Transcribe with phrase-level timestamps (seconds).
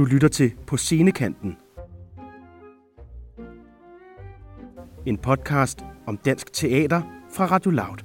[0.00, 1.56] Du lytter til På Scenekanten.
[5.06, 7.98] En podcast om dansk teater fra Radio Loud.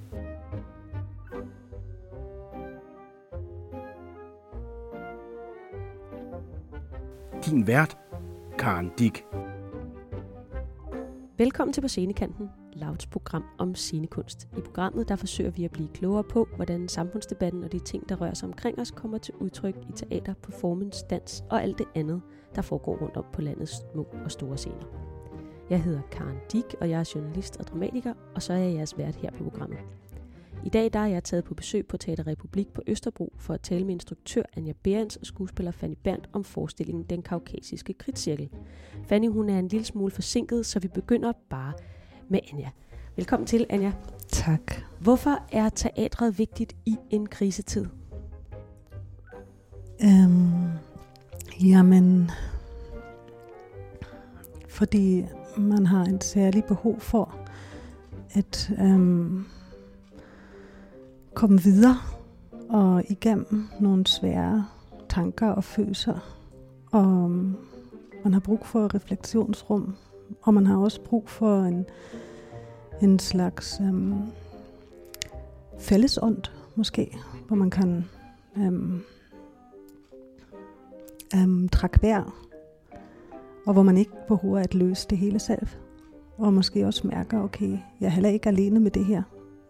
[7.45, 7.97] Din vært,
[8.59, 9.25] Karen Dick.
[11.37, 14.47] Velkommen til På Scenekanten, Louds program om scenekunst.
[14.57, 18.15] I programmet der forsøger vi at blive klogere på, hvordan samfundsdebatten og de ting, der
[18.15, 22.21] rører sig omkring os, kommer til udtryk i teater, performance, dans og alt det andet,
[22.55, 24.85] der foregår rundt om på landets små og store scener.
[25.69, 28.97] Jeg hedder Karen Dick, og jeg er journalist og dramatiker, og så er jeg jeres
[28.97, 29.79] vært her på programmet.
[30.65, 33.61] I dag der er jeg taget på besøg på Teater Republik på Østerbro for at
[33.61, 38.49] tale med instruktør Anja Berens og skuespiller Fanny Berndt om forestillingen Den Kaukasiske Kritcirkel.
[39.03, 41.73] Fanny hun er en lille smule forsinket, så vi begynder bare
[42.29, 42.69] med Anja.
[43.15, 43.91] Velkommen til, Anja.
[44.27, 44.73] Tak.
[44.99, 47.85] Hvorfor er teatret vigtigt i en krisetid?
[50.03, 50.67] Øhm,
[51.61, 52.31] jamen,
[54.67, 55.25] fordi
[55.57, 57.35] man har en særlig behov for
[58.31, 59.45] at øhm,
[61.33, 61.97] komme videre
[62.69, 64.67] og igennem nogle svære
[65.09, 66.39] tanker og følelser.
[66.91, 67.55] Og øhm,
[68.23, 69.95] man har brug for refleksionsrum,
[70.45, 71.85] og man har også brug for en,
[73.01, 74.15] en slags øhm,
[75.79, 76.43] fællesånd,
[76.75, 77.17] måske,
[77.47, 78.05] hvor man kan
[78.57, 79.01] øhm,
[81.35, 82.35] øhm, trække vejr,
[83.65, 85.67] og hvor man ikke behøver at løse det hele selv.
[86.37, 89.23] Og måske også mærker, okay, jeg er heller ikke alene med det her.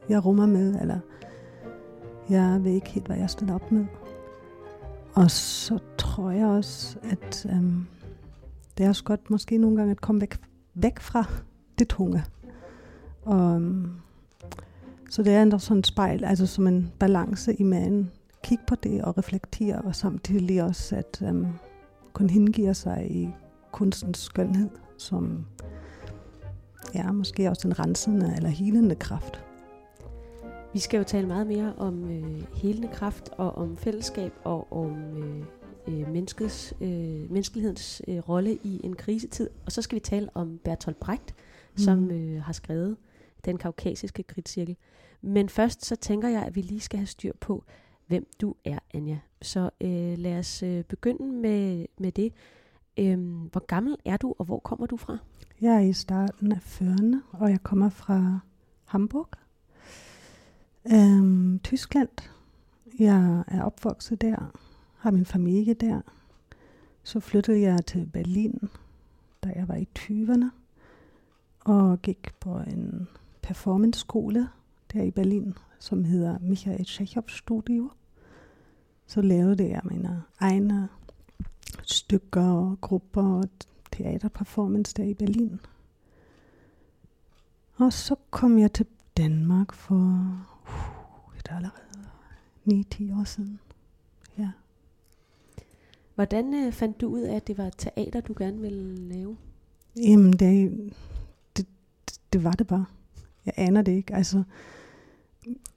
[0.10, 1.00] Jeg rummer med, eller
[2.30, 3.86] jeg ved ikke helt, hvad jeg stiller op med.
[5.14, 7.86] Og så tror jeg også, at øhm,
[8.78, 10.38] det er også godt måske nogle gange at komme væk,
[10.76, 11.26] væk fra
[11.80, 12.24] det tunge.
[13.22, 13.92] Og, øhm,
[15.10, 18.12] så det er en sådan et spejl, altså som en balance i maven.
[18.44, 21.48] Kig på det og reflektere, og samtidig også at øhm,
[22.14, 23.30] kun hengive sig i
[23.72, 25.46] kunstens skønhed, som
[26.96, 29.46] ja, måske også en rensende eller helende kraft.
[30.74, 35.18] Vi skal jo tale meget mere om øh, helende kraft og om fællesskab og om
[35.18, 35.44] øh,
[35.88, 39.50] øh, menneskets, øh, menneskelighedens øh, rolle i en krisetid.
[39.66, 41.36] Og så skal vi tale om Bertolt Brecht,
[41.72, 41.78] mm.
[41.78, 42.98] som øh, har skrevet
[43.46, 44.76] Den kaukasiske kritcirkel.
[45.22, 47.64] Men først så tænker jeg, at vi lige skal have styr på,
[48.08, 49.20] hvem du er, Anja.
[49.42, 52.34] Så øh, lad os øh, begynde med, med det.
[52.98, 53.20] Øh,
[53.52, 55.18] hvor gammel er du, og hvor kommer du fra?
[55.62, 58.40] Jeg er i starten af 40'erne, og jeg kommer fra
[58.86, 59.30] Hamburg,
[60.92, 62.10] øhm, Tyskland.
[63.00, 64.52] Jeg er opvokset der,
[65.06, 66.02] har min familie der.
[67.04, 68.70] Så flyttede jeg til Berlin,
[69.44, 70.46] da jeg var i 20'erne,
[71.60, 73.08] og gik på en
[73.42, 74.50] performance-skole
[74.94, 77.92] der i Berlin, som hedder Michael Tschechow Studio.
[79.08, 80.90] Så lavede jeg mine egne
[81.84, 83.50] stykker og grupper og
[83.92, 85.60] teaterperformance der i Berlin.
[87.76, 88.86] Og så kom jeg til
[89.18, 92.10] Danmark for uh, det er allerede
[92.68, 93.60] 9-10 år siden.
[96.16, 99.38] Hvordan øh, fandt du ud af, at det var teater, du gerne ville lave?
[99.98, 100.80] Jamen, det,
[101.58, 101.66] det,
[102.34, 102.86] det var det bare.
[103.46, 104.16] Jeg aner det ikke.
[104.16, 104.44] Altså,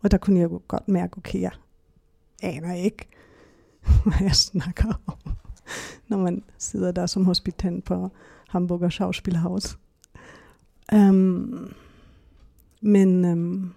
[0.00, 1.52] Og der kunne jeg godt mærke, okay, jeg
[2.42, 3.08] aner ikke,
[4.04, 5.32] hvad jeg snakker om,
[6.08, 8.10] når man sidder der som hospitant på
[8.48, 9.78] Hamburger Schauspielhaus.
[10.92, 11.74] Um,
[12.80, 13.74] men um,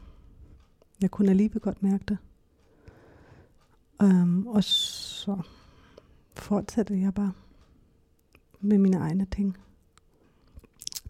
[1.02, 2.18] jeg kunne alligevel godt mærke det.
[4.04, 5.42] Um, og så
[6.34, 7.32] fortsatte jeg bare
[8.62, 9.58] med mine egne ting.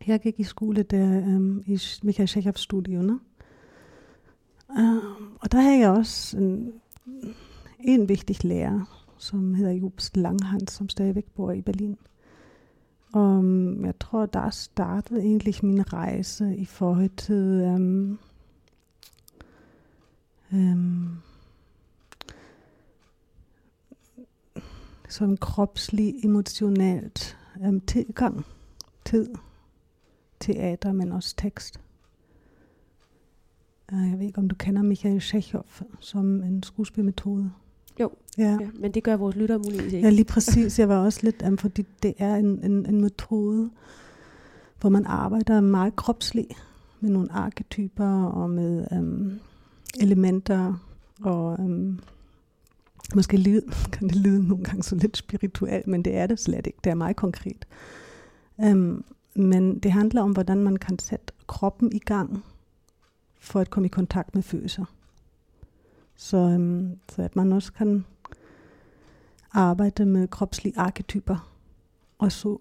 [0.07, 3.19] Jeg gik i skole der um, øhm, i Michael Schächers studio, ne?
[4.69, 6.73] Um, øhm, og der havde jeg også en,
[7.79, 11.97] en vigtig lærer, som hedder Jobst Langhans, som stadigvæk bor i Berlin.
[13.13, 18.19] Og um, jeg tror, der startede egentlig min rejse i forhold til um,
[20.51, 21.17] um,
[25.09, 27.37] sådan kropslig, emotionelt
[27.67, 28.45] um, tilgang
[29.05, 29.29] til
[30.39, 31.79] teater, men også tekst.
[33.93, 35.65] Uh, jeg ved ikke, om du kender Michael Chekhov
[35.99, 37.51] som en skuespilmetode.
[37.99, 38.57] Jo, ja.
[38.61, 38.69] ja.
[38.79, 40.07] men det gør vores lyttere muligvis ikke.
[40.07, 40.79] Ja, lige præcis.
[40.79, 43.69] Jeg var også lidt, um, fordi det er en, en, en metode,
[44.79, 46.53] hvor man arbejder meget kropsligt
[46.99, 49.39] med nogle arketyper og med um,
[49.99, 50.73] elementer
[51.21, 51.99] og um,
[53.15, 53.61] måske lyde,
[53.93, 56.79] kan det lyde nogle gange så lidt spirituelt, men det er det slet ikke.
[56.83, 57.67] Det er meget konkret.
[58.57, 59.05] Um,
[59.35, 62.43] men det handler om, hvordan man kan sætte kroppen i gang
[63.39, 64.85] for at komme i kontakt med følelser.
[66.15, 68.05] Så, øhm, så at man også kan
[69.51, 71.51] arbejde med kropslige arketyper.
[72.17, 72.57] Og så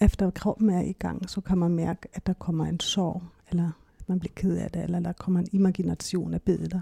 [0.00, 3.70] efter kroppen er i gang, så kan man mærke, at der kommer en sorg, eller
[3.98, 6.80] at man bliver ked af det, eller der kommer en imagination af billeder,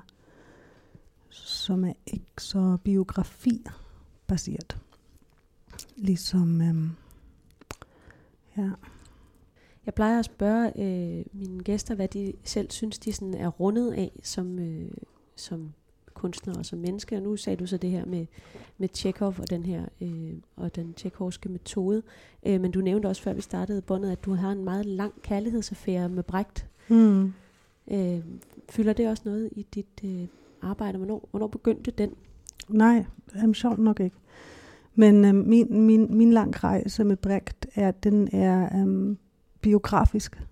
[1.35, 4.79] som er ikke så biografi-baseret.
[5.97, 6.91] Ligesom, øhm,
[8.57, 8.71] ja.
[9.87, 13.93] Jeg plejer at spørge øh, mine gæster, hvad de selv synes, de sådan er rundet
[13.93, 14.91] af som, øh,
[15.37, 15.73] som
[16.15, 17.17] kunstner og som menneske.
[17.17, 18.27] Og nu sagde du så det her med,
[18.79, 22.03] med Chekhov og den her øh, og den tjekhovske metode.
[22.47, 25.23] Øh, men du nævnte også, før vi startede båndet, at du har en meget lang
[25.23, 26.67] kærlighedsaffære med Brecht.
[26.89, 27.33] Mm.
[27.91, 28.21] Øh,
[28.71, 30.27] fylder det også noget i dit øh,
[30.65, 30.99] arbejde?
[30.99, 32.11] Hvornår, hvornår begyndte den?
[32.69, 33.05] Nej,
[33.37, 34.17] jamen, sjovt nok ikke.
[34.95, 39.17] Men øh, min, min, min lang rejse med Brecht er, den er øh,
[39.61, 40.43] biografisk.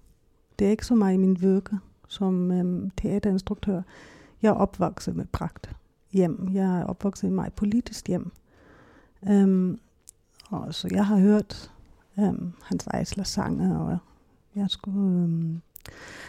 [0.58, 1.76] Det er ikke så meget i min virke
[2.08, 3.82] som øh, teaterinstruktør.
[4.42, 5.70] Jeg er opvokset med Brecht
[6.12, 6.48] hjem.
[6.52, 8.32] Jeg er opvokset i meget politisk hjem.
[9.28, 9.80] Øhm,
[10.50, 11.72] og så jeg har hørt
[12.18, 13.98] øhm, Hans Eisler sange, og
[14.56, 15.22] jeg skulle...
[15.22, 15.60] Øhm,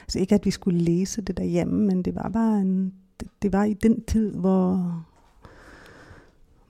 [0.02, 2.94] altså ikke, at vi skulle læse det derhjemme, men det var bare en...
[3.24, 5.06] Det, det var i den tid, hvor,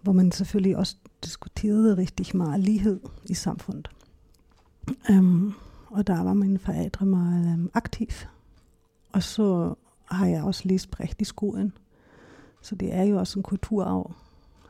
[0.02, 3.90] hvor man selvfølgelig også diskuterede rigtig meget lighed i samfundet.
[5.10, 5.54] Um,
[5.90, 8.08] og der var mine forældre meget øhm, um, aktiv.
[9.12, 11.74] Og så har jeg også læst Brecht i skolen.
[12.62, 14.14] Så det er jo også en kulturarv,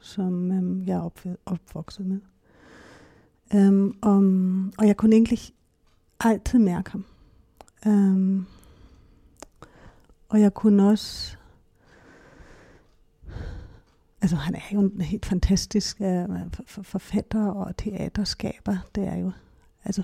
[0.01, 2.19] som um, jeg er opvokset med.
[3.55, 5.39] Um, um, og jeg kunne egentlig
[6.19, 7.05] altid mærke ham.
[7.85, 8.47] Um,
[10.29, 11.37] og jeg kunne også...
[14.23, 16.35] Altså, han er jo en helt fantastisk uh,
[16.83, 18.77] forfatter og teaterskaber.
[18.95, 19.31] Det er jo...
[19.85, 20.03] Altså,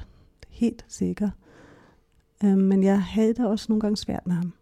[0.50, 1.30] helt sikker.
[2.44, 4.54] Øh, men jeg havde det også nogle gange svært med ham.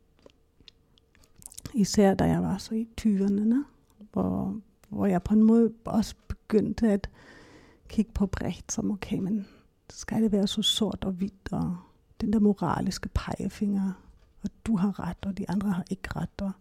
[1.73, 3.55] Især da jeg var så i 20'erne,
[4.11, 4.55] hvor,
[4.89, 7.09] hvor jeg på en måde også begyndte at
[7.87, 9.47] kigge på Brecht som, okay, men
[9.89, 11.77] skal det være så sort og hvidt, og
[12.21, 13.91] den der moraliske pegefinger,
[14.43, 16.41] og du har ret, og de andre har ikke ret.
[16.41, 16.51] Og,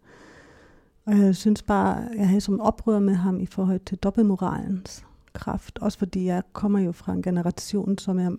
[1.07, 5.79] og jeg synes bare, jeg havde som oprør med ham i forhold til dobbeltmoralens kraft,
[5.79, 8.31] også fordi jeg kommer jo fra en generation, som er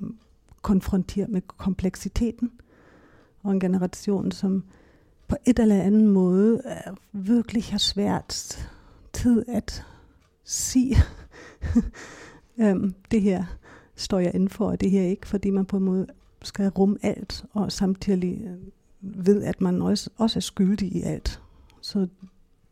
[0.61, 2.51] konfronteret med kompleksiteten,
[3.43, 4.63] og en generation, som
[5.27, 6.61] på et eller andet måde
[7.11, 8.57] virkelig har svært
[9.13, 9.85] tid at
[10.43, 10.95] sige,
[12.61, 13.43] øhm, det her
[13.95, 16.07] står jeg inden for, og det her ikke, fordi man på en måde
[16.41, 18.57] skal rumme alt, og samtidig
[19.01, 21.41] ved, at man også, også er skyldig i alt.
[21.81, 22.07] Så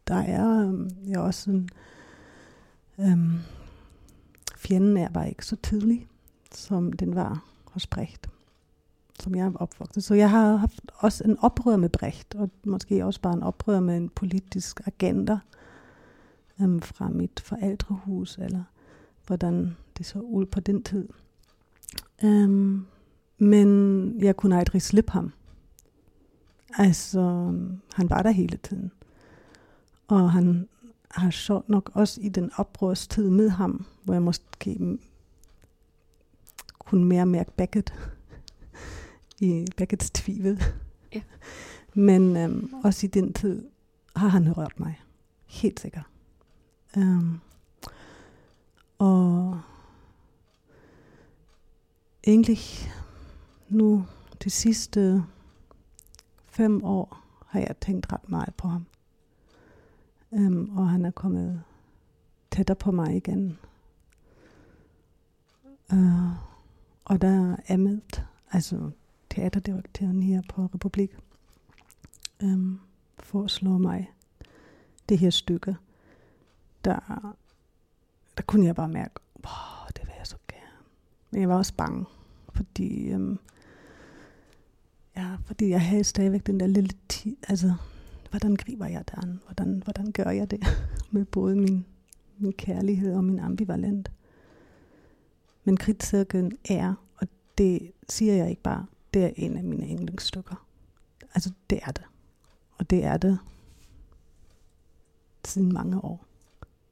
[0.07, 1.69] der er øhm, ja, også sådan,
[3.00, 3.39] Øhm,
[4.57, 6.07] fjenden er bare ikke så tidlig,
[6.51, 8.29] som den var hos Brecht,
[9.19, 10.03] som jeg er opvokset.
[10.03, 13.79] Så jeg har haft også en oprør med Brecht, og måske også bare en oprør
[13.79, 15.39] med en politisk agenda
[16.62, 18.63] øhm, fra mit forældrehus, eller
[19.27, 21.09] hvordan det så ud på den tid.
[22.24, 22.85] Øhm,
[23.38, 25.31] men jeg kunne aldrig slippe ham.
[26.77, 28.91] Altså, øhm, han var der hele tiden.
[30.07, 30.67] Og han
[31.12, 34.97] har sjovt nok også i den oprørstid med ham, hvor jeg måske
[36.79, 37.93] kunne mere mærke Beckett
[39.39, 40.63] i Becketts tvivel.
[41.13, 41.21] Ja.
[41.93, 43.67] Men øhm, også i den tid
[44.15, 45.01] har han rørt mig.
[45.45, 46.05] Helt sikkert.
[46.97, 47.41] Um,
[48.97, 49.62] og
[52.27, 52.59] egentlig
[53.69, 54.05] nu
[54.43, 55.24] de sidste
[56.45, 58.85] fem år har jeg tænkt ret meget på ham.
[60.36, 61.63] Øhm, og han er kommet
[62.51, 63.58] tættere på mig igen.
[65.94, 66.32] Øh,
[67.06, 68.92] og der er Emmet, altså
[69.30, 71.18] teaterdirektøren her på Republik,
[72.44, 72.80] øhm,
[73.20, 74.12] foreslår mig
[75.10, 75.75] det her stykke,
[76.86, 77.36] der,
[78.38, 79.13] der kunne jeg bare mærke,
[79.46, 80.84] wow, det vil jeg så gerne.
[81.32, 82.06] Men jeg var også bange,
[82.54, 83.39] fordi, øhm,
[85.18, 87.74] ja, fordi jeg havde stadigvæk den der lille tid, altså,
[88.36, 89.42] hvordan griber jeg det an?
[89.46, 90.63] Hvordan, hvordan gør jeg det
[91.12, 91.86] med både min,
[92.38, 94.12] min kærlighed og min ambivalent?
[95.63, 97.27] Men kridtcirklen er, og
[97.58, 100.65] det siger jeg ikke bare, det er en af mine yndlingsstykker.
[101.34, 102.04] Altså, det er det.
[102.77, 103.39] Og det er det
[105.46, 106.25] siden mange år.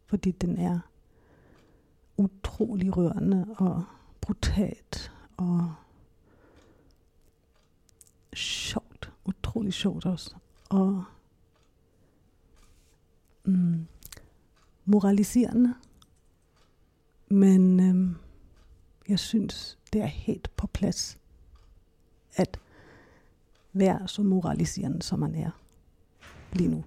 [0.05, 0.79] Fordi den er
[2.17, 3.83] utrolig rørende og
[4.21, 5.73] brutalt og
[8.33, 9.11] sjovt.
[9.25, 10.35] Utrolig sjovt også.
[10.69, 11.03] Og
[13.45, 13.85] mm,
[14.85, 15.73] moraliserende.
[17.27, 18.15] Men øhm,
[19.09, 21.17] jeg synes, det er helt på plads,
[22.35, 22.59] at
[23.73, 25.51] være så moraliserende, som man er
[26.53, 26.83] lige nu.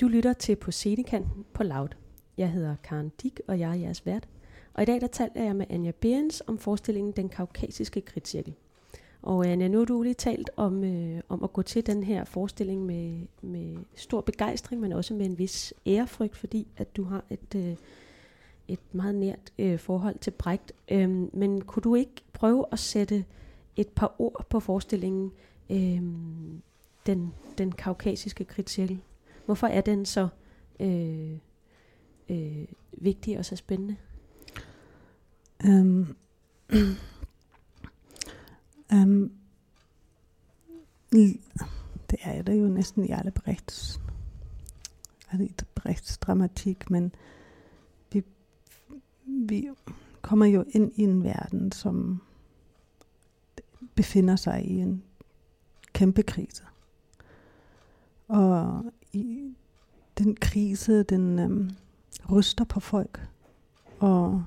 [0.00, 1.88] Du lytter til På Scenekanten på Loud.
[2.36, 4.28] Jeg hedder Karen Dick, og jeg er jeres vært.
[4.74, 8.54] Og i dag der taler jeg med Anja Berens om forestillingen Den Kaukasiske kritcirkel.
[9.22, 12.04] Og øh, Anna, nu har du lige talt om, øh, om at gå til den
[12.04, 17.04] her forestilling med, med stor begejstring, men også med en vis ærefrygt, fordi at du
[17.04, 17.76] har et, øh,
[18.68, 20.72] et meget nært øh, forhold til Brecht.
[20.90, 23.24] Øhm, men kunne du ikke prøve at sætte
[23.76, 25.32] et par ord på forestillingen,
[25.70, 26.62] øhm,
[27.06, 29.00] den, den kaukasiske kridtcirkel?
[29.46, 30.28] Hvorfor er den så
[30.80, 31.38] øh,
[32.28, 33.96] øh, vigtig og så spændende?
[35.64, 36.16] Um,
[38.92, 39.32] um,
[42.10, 44.00] det er det jo næsten i alle Brechts,
[45.30, 47.14] altså i Brechts dramatik, men
[48.12, 48.24] vi,
[49.26, 49.68] vi
[50.22, 52.22] kommer jo ind i en verden, som
[53.94, 55.02] befinder sig i en
[55.92, 56.62] kæmpe krise.
[58.28, 59.54] Og i
[60.18, 61.70] den krise, den øhm,
[62.30, 63.28] ryster på folk
[63.98, 64.44] og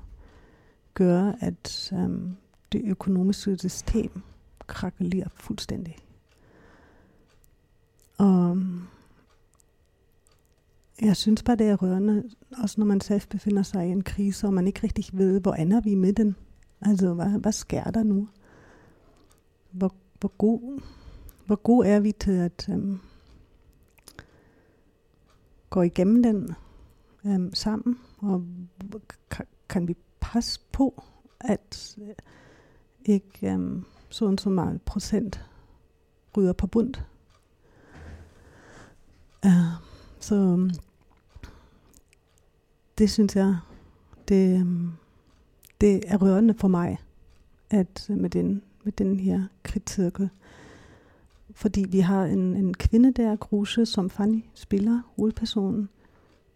[0.94, 2.36] gør, at øhm,
[2.72, 4.22] det økonomiske system
[4.66, 5.96] krakelerer fuldstændig.
[8.18, 8.80] Og mm,
[11.00, 12.30] jeg synes bare, det er rørende,
[12.62, 15.54] også når man selv befinder sig i en krise, og man ikke rigtig ved, hvor
[15.54, 16.36] ender vi med den.
[16.80, 18.28] Altså, hvad, hvad sker der nu?
[19.70, 20.80] Hvor, hvor, god,
[21.46, 22.98] hvor god er vi til at øhm,
[25.70, 26.54] gå igennem den
[27.26, 28.44] øhm, sammen, og
[29.30, 31.02] kan, kan vi passe på,
[31.40, 32.14] at øh,
[33.04, 35.44] ikke øhm, sådan så meget procent
[36.36, 36.94] ryger på bund.
[39.44, 39.64] Ja,
[40.20, 40.70] så øhm,
[42.98, 43.56] det synes jeg,
[44.28, 44.92] det, øhm,
[45.80, 46.98] det er rørende for mig,
[47.70, 50.30] at øh, med den, med den her kridtcirkel,
[51.54, 55.88] fordi vi har en, en kvinde der, Gruse, som Fanny spiller, hovedpersonen,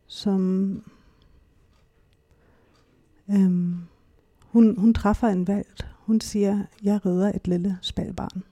[0.07, 0.73] som
[3.31, 3.77] øhm,
[4.41, 5.87] hun, hun træffer en valg.
[6.09, 8.43] Hun siger, jeg redder et lille spalbarn.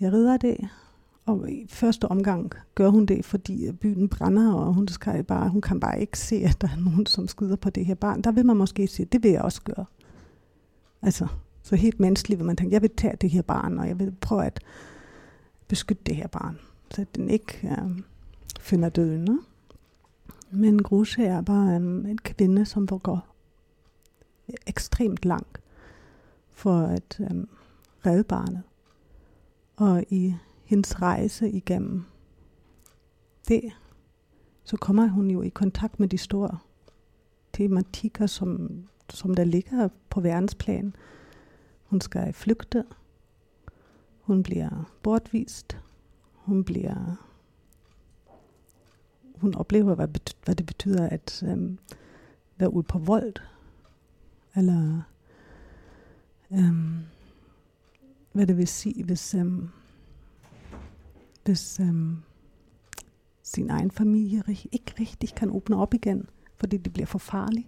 [0.00, 0.68] Jeg redder det,
[1.26, 5.48] og i første omgang gør hun det, fordi øh, byen brænder, og hun, skal bare,
[5.48, 8.22] hun kan bare ikke se, at der er nogen, som skyder på det her barn.
[8.22, 9.84] Der vil man måske sige, det vil jeg også gøre.
[11.02, 11.26] Altså,
[11.62, 14.12] så helt menneskeligt vil man tænke, jeg vil tage det her barn, og jeg vil
[14.20, 14.60] prøve at
[15.68, 16.58] beskytte det her barn,
[16.90, 18.02] så den ikke øh,
[18.60, 19.24] finder døden.
[19.24, 19.38] Ne?
[20.50, 23.26] Men Grusche er bare øh, en kvinde, som går
[24.66, 25.60] ekstremt langt
[26.60, 27.48] for at øhm,
[28.06, 28.62] redde barnet.
[29.76, 32.04] Og i hendes rejse igennem
[33.48, 33.72] det,
[34.64, 36.58] så kommer hun jo i kontakt med de store
[37.52, 38.70] tematikker, som,
[39.10, 40.94] som der ligger på verdensplan.
[41.84, 42.84] Hun skal flygte.
[44.20, 45.78] Hun bliver bortvist.
[46.34, 47.16] Hun bliver
[49.36, 50.08] hun oplever, hvad,
[50.44, 51.78] hvad det betyder at øhm,
[52.58, 53.34] være ude på vold.
[54.56, 55.02] Eller
[56.52, 56.98] øhm,
[58.32, 59.68] hvad det vil sige, hvis, øhm,
[61.44, 62.16] hvis øhm,
[63.42, 64.42] sin egen familie
[64.72, 67.66] ikke rigtig kan åbne op igen, fordi det bliver for farligt.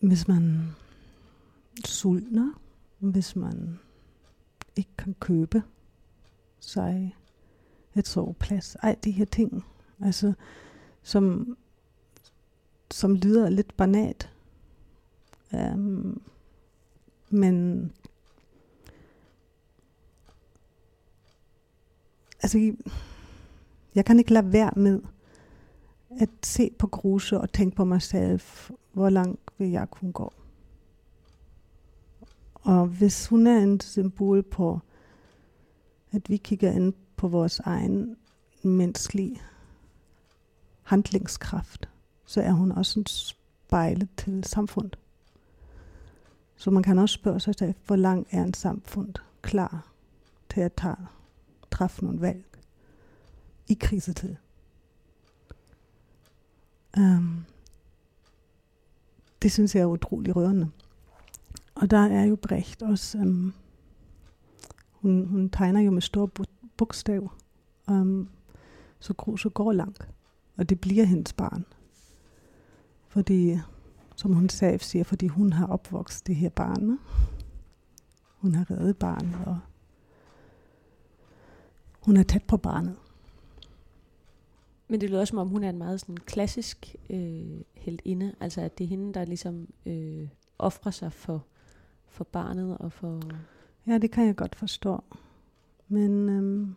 [0.00, 0.68] Hvis man
[1.84, 2.60] sultner,
[2.98, 3.78] hvis man
[4.76, 5.62] ikke kan købe
[6.60, 7.16] sig
[7.94, 9.64] et soveplads, ej de her ting,
[10.00, 10.32] altså
[11.02, 11.56] som,
[12.90, 14.30] som lyder lidt banalt.
[15.54, 16.22] Øhm,
[17.30, 17.84] men
[22.42, 22.74] altså,
[23.94, 25.02] jeg kan ikke lade være med
[26.20, 28.40] at se på gruse og tænke på mig selv,
[28.92, 30.32] hvor langt vil jeg kunne gå.
[32.54, 34.80] Og hvis hun er en symbol på,
[36.12, 38.16] at vi kigger ind på vores egen
[38.62, 39.40] menneskelige
[40.82, 41.88] handlingskraft,
[42.26, 44.98] så er hun også en spejle til samfundet.
[46.60, 49.92] Så man kan også spørge sig selv, hvor lang er en samfund klar
[50.50, 50.96] til at tage,
[51.70, 52.44] træffe nogle valg
[53.68, 54.36] i krisetid.
[56.98, 57.44] Um,
[59.42, 60.70] det synes jeg er utrolig rørende.
[61.74, 63.54] Og der er jo Brecht også, um,
[64.92, 66.28] hun, hun tegner jo med store
[66.76, 67.32] bogstav,
[67.88, 68.28] um,
[68.98, 70.08] så, så går langt,
[70.56, 71.64] og det bliver hendes barn.
[73.08, 73.58] Fordi,
[74.20, 76.98] som hun selv siger, fordi hun har opvokset det her barn.
[78.36, 79.58] Hun har reddet barnet, og
[82.00, 82.96] hun er tæt på barnet.
[84.88, 87.60] Men det lyder som om, hun er en meget sådan klassisk øh,
[88.04, 88.34] inde.
[88.40, 91.44] Altså at det er hende, der ligesom øh, offrer sig for,
[92.08, 93.20] for barnet og for...
[93.86, 95.04] Ja, det kan jeg godt forstå.
[95.88, 96.74] Men øhm,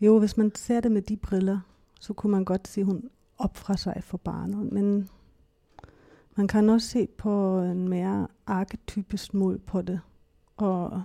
[0.00, 1.60] jo, hvis man ser det med de briller,
[2.00, 4.72] så kunne man godt se, at hun offrer sig for barnet.
[4.72, 5.08] Men
[6.36, 10.00] man kan også se på en mere arketypisk mål på det,
[10.56, 11.02] og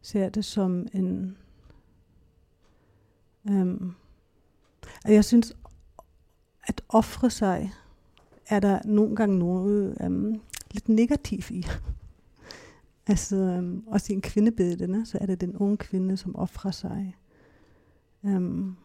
[0.00, 1.36] ser det som en...
[3.50, 3.92] Øhm,
[5.04, 5.56] jeg synes,
[6.62, 7.72] at ofre sig,
[8.46, 11.66] er der nogle gange noget øhm, lidt negativt i.
[13.06, 17.16] altså, øhm, også i en kvindebillede, så er det den unge kvinde, som offrer sig.
[18.24, 18.76] Øhm,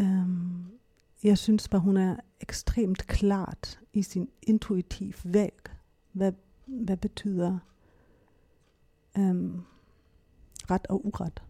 [0.00, 0.77] øhm,
[1.22, 5.70] jeg synes bare, hun er ekstremt klart i sin intuitiv valg.
[6.12, 6.32] Hvad,
[6.66, 7.58] hvad betyder
[9.18, 9.60] øhm,
[10.70, 11.42] ret og uret?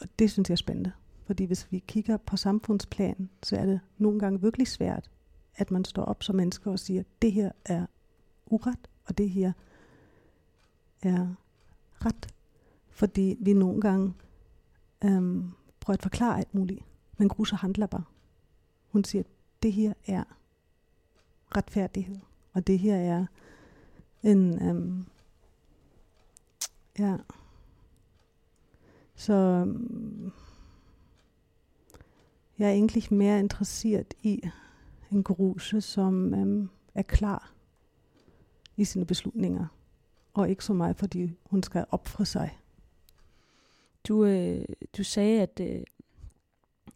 [0.00, 0.92] Og det synes jeg er spændende.
[1.24, 5.10] Fordi hvis vi kigger på samfundsplan, så er det nogle gange virkelig svært,
[5.54, 7.86] at man står op som menneske og siger, det her er
[8.46, 9.52] uret, og det her
[11.02, 11.34] er
[11.92, 12.34] ret.
[12.88, 14.14] Fordi vi nogle gange
[15.04, 16.84] øhm, prøver at forklare alt muligt.
[17.22, 18.04] Men Grusser handler bare.
[18.88, 19.22] Hun siger,
[19.62, 20.24] det her er
[21.56, 22.16] retfærdighed.
[22.52, 23.26] Og det her er
[24.22, 24.68] en...
[24.68, 25.06] Øhm,
[26.98, 27.16] ja.
[29.14, 30.32] Så øhm,
[32.58, 34.42] jeg er egentlig mere interesseret i
[35.10, 37.52] en gruse, som øhm, er klar
[38.76, 39.66] i sine beslutninger.
[40.34, 42.58] Og ikke så meget, fordi hun skal opføre sig.
[44.08, 44.64] Du, øh,
[44.96, 45.82] du sagde, at, øh,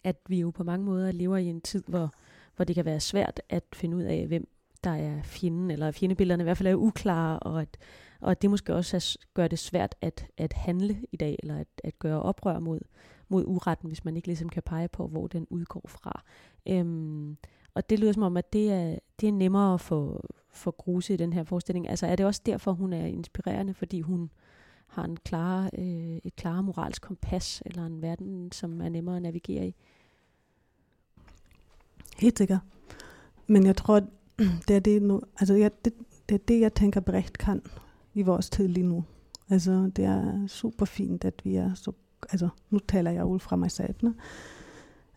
[0.06, 2.12] at vi jo på mange måder lever i en tid, hvor,
[2.56, 4.48] hvor det kan være svært at finde ud af, hvem
[4.84, 7.76] der er fjenden, eller fjendebillederne i hvert fald er uklare, og at,
[8.20, 11.58] og at det måske også er, gør det svært at, at handle i dag, eller
[11.58, 12.80] at, at gøre oprør mod,
[13.28, 16.22] mod uretten, hvis man ikke ligesom kan pege på, hvor den udgår fra.
[16.68, 17.36] Øhm,
[17.74, 21.14] og det lyder som om, at det er, det er nemmere at få, få gruse
[21.14, 21.88] i den her forestilling.
[21.88, 24.30] Altså er det også derfor, hun er inspirerende, fordi hun
[24.86, 29.22] har en klare, øh, et klare moralsk kompas, eller en verden, som er nemmere at
[29.22, 29.74] navigere i?
[32.18, 32.60] Helt sikkert.
[33.46, 34.00] Men jeg tror,
[34.68, 35.92] det er det, nu, altså jeg, det,
[36.28, 37.62] det er det, jeg tænker, Brecht kan
[38.14, 39.04] i vores tid lige nu.
[39.50, 41.92] Altså, det er super fint, at vi er så...
[42.30, 43.94] Altså, nu taler jeg ud fra mig selv.
[44.02, 44.14] Ne?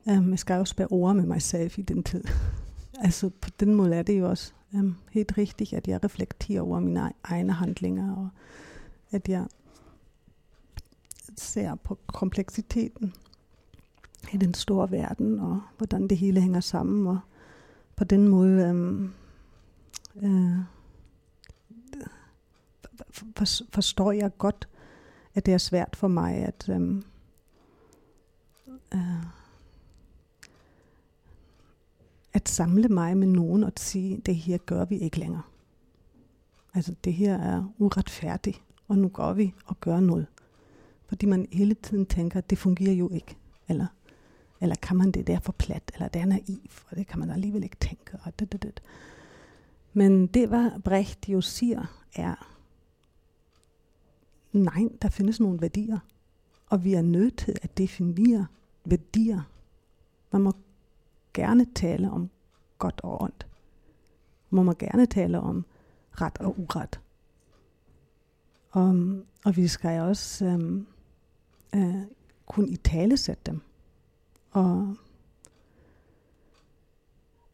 [0.06, 2.24] Um, øhm, jeg skal jo spære ord med mig selv i den tid.
[3.06, 6.80] altså, på den måde er det jo også um, helt rigtigt, at jeg reflekterer over
[6.80, 8.30] mine e- egne handlinger, og
[9.12, 9.46] at jeg
[11.38, 13.14] ser på kompleksiteten
[14.34, 17.20] i den store verden, og hvordan det hele hænger sammen, og
[17.96, 19.14] på den måde øhm,
[20.22, 20.60] øh,
[23.12, 24.68] for, forstår jeg godt,
[25.36, 27.04] at det er svært for mig at um,
[28.96, 29.26] uh,
[32.34, 35.42] at samle mig med nogen og sige, det her gør vi ikke længere.
[36.74, 40.28] Altså det her er uretfærdigt, og nu går vi og gør noget.
[41.08, 43.38] Fordi man hele tiden tænker, det fungerer jo ikke.
[43.68, 43.88] Eller,
[44.62, 47.30] eller kan man det, der for plat, eller det er naiv, og det kan man
[47.30, 48.20] alligevel ikke tænke.
[48.24, 48.82] Og det, det, det.
[49.94, 52.56] Men det, hvad Brecht jo siger, er,
[54.52, 56.00] nej, der findes nogle værdier,
[56.68, 58.48] og vi er nødt til at definere
[58.86, 59.42] værdier.
[60.32, 60.52] Man må
[61.34, 62.30] gerne tale om
[62.78, 63.48] godt og ondt.
[64.50, 65.66] Man må gerne tale om
[66.22, 67.00] ret og uret.
[68.72, 68.90] Og,
[69.46, 70.88] og vi skal også øhm,
[71.76, 72.02] øh,
[72.46, 73.62] kunne i tale sætte dem.
[74.52, 74.96] Og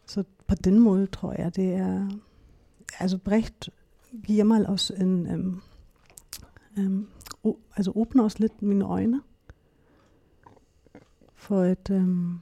[0.06, 2.10] så på den måde tror jeg, det er...
[3.00, 3.70] Altså Brecht
[4.24, 5.28] giver mig også en...
[5.28, 5.62] Øhm,
[6.78, 7.08] øhm,
[7.44, 9.22] o, altså åbner også lidt mine øjne.
[11.36, 11.90] For at...
[11.92, 12.40] Øhm,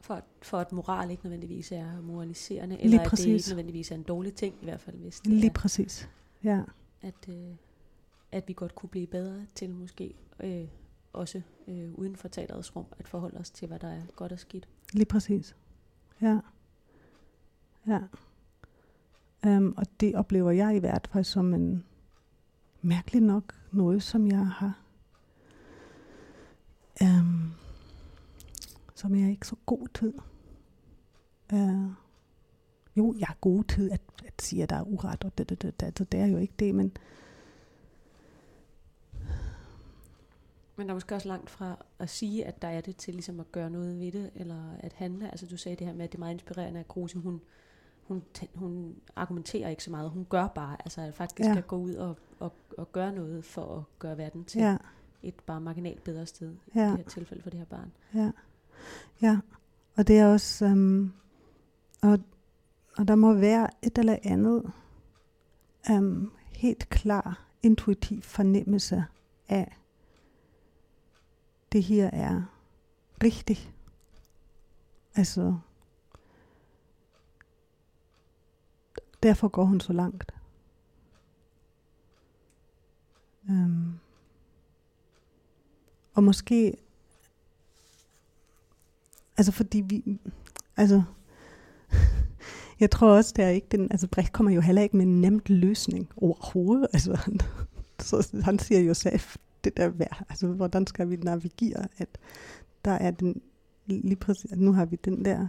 [0.00, 4.02] for, for at moral ikke nødvendigvis er moraliserende, eller at det ikke nødvendigvis er en
[4.02, 6.08] dårlig ting, i hvert fald hvis det Lige er, præcis,
[6.44, 6.62] ja.
[7.02, 7.54] At, øh,
[8.32, 10.64] at vi godt kunne blive bedre til måske øh,
[11.12, 14.38] også øh, uden for teaterets rum, at forholde os til, hvad der er godt og
[14.38, 14.68] skidt.
[14.92, 15.56] Lige præcis.
[16.22, 16.38] Ja.
[17.86, 18.00] Ja.
[19.46, 21.84] Um, og det oplever jeg i hvert fald som en
[22.82, 24.80] mærkelig nok noget, som jeg har
[27.00, 27.52] um,
[28.94, 30.14] som jeg er ikke så god tid.
[31.52, 31.90] Uh, øh,
[32.96, 35.62] jo, jeg er god tid at, at sige, at der er uret, og det, det,
[35.62, 36.92] det, det, det er jo ikke det, men
[40.80, 43.40] Men der er måske også langt fra at sige, at der er det til ligesom
[43.40, 45.30] at gøre noget ved det, eller at handle.
[45.30, 47.40] Altså du sagde det her med, at det er meget inspirerende, at Kruse, hun,
[48.02, 48.22] hun,
[48.54, 50.10] hun argumenterer ikke så meget.
[50.10, 51.52] Hun gør bare, altså at faktisk ja.
[51.52, 54.76] skal gå ud og, og, og gøre noget for at gøre verden til ja.
[55.22, 56.56] et bare marginalt bedre sted.
[56.74, 56.88] Ja.
[56.88, 57.92] I det her tilfælde for det her barn.
[58.14, 58.30] Ja,
[59.22, 59.38] ja.
[59.96, 61.12] og det er også, um,
[62.02, 62.18] og,
[62.96, 64.72] og der må være et eller andet
[65.90, 69.04] um, helt klar, intuitiv fornemmelse
[69.48, 69.79] af,
[71.72, 72.42] det her er
[73.22, 73.74] rigtigt.
[75.14, 75.58] Altså,
[79.22, 80.32] derfor går hun så langt.
[83.48, 83.98] Um,
[86.14, 86.76] og måske,
[89.36, 90.20] altså fordi vi,
[90.76, 91.02] altså,
[92.80, 95.20] jeg tror også, det er ikke den, altså Brecht kommer jo heller ikke med en
[95.20, 96.88] nemt løsning overhovedet.
[96.92, 97.40] Altså, han,
[98.00, 99.20] så han siger jo selv,
[99.64, 100.24] det der værd.
[100.28, 102.18] Altså, hvordan skal vi navigere, at
[102.84, 103.42] der er den,
[103.86, 105.46] lige præcis, nu har vi den der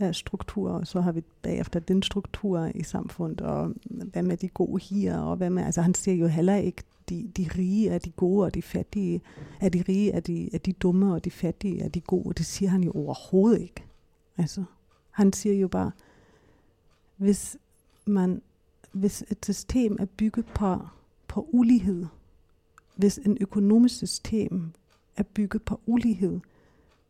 [0.00, 4.48] ja, struktur, og så har vi bagefter den struktur i samfundet, og hvad med de
[4.48, 7.98] gode her, og hvad med, altså han siger jo heller ikke, de, de rige er
[7.98, 9.22] de gode, og de fattige
[9.60, 12.34] er de rige, er de, er de dumme, og de fattige er de gode.
[12.34, 13.84] Det siger han jo overhovedet ikke.
[14.36, 14.64] Altså,
[15.10, 15.90] han siger jo bare,
[17.16, 17.56] hvis
[18.06, 18.42] man,
[18.92, 20.78] hvis et system er bygget på,
[21.28, 22.06] på ulighed,
[22.96, 24.72] hvis en økonomisk system
[25.16, 26.40] er bygget på ulighed,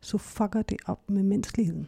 [0.01, 1.87] så fucker det op med menneskeligheden.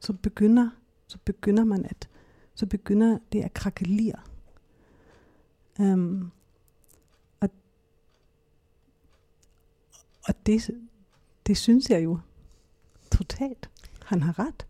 [0.00, 0.70] Så begynder,
[1.06, 2.08] så begynder man at,
[2.54, 4.20] så begynder det at krakelere.
[5.78, 6.30] Um,
[7.40, 7.50] og,
[10.28, 10.70] og det,
[11.46, 12.18] det synes jeg jo
[13.12, 13.70] totalt.
[14.04, 14.66] Han har ret.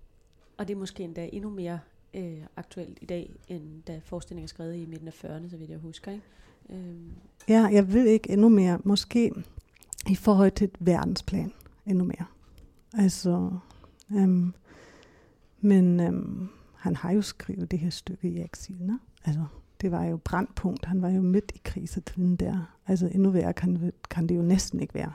[0.59, 1.81] Og det er måske endda endnu mere
[2.15, 5.71] øh, aktuelt i dag, end da forestillingen er skrevet i midten af 40'erne, så vidt
[5.71, 6.13] jeg husker.
[6.13, 6.25] Ikke?
[6.71, 7.11] Øhm.
[7.49, 8.79] Ja, jeg ved ikke endnu mere.
[8.85, 9.33] Måske
[10.09, 11.53] i forhold til et verdensplan
[11.87, 12.25] endnu mere.
[12.95, 13.51] Altså,
[14.13, 14.55] øhm,
[15.61, 18.99] men øhm, han har jo skrevet det her stykke i eksil, ne?
[19.25, 19.45] Altså,
[19.81, 20.85] det var jo brandpunkt.
[20.85, 22.77] Han var jo midt i krisetiden der.
[22.87, 25.13] Altså, endnu værre kan, kan det jo næsten ikke være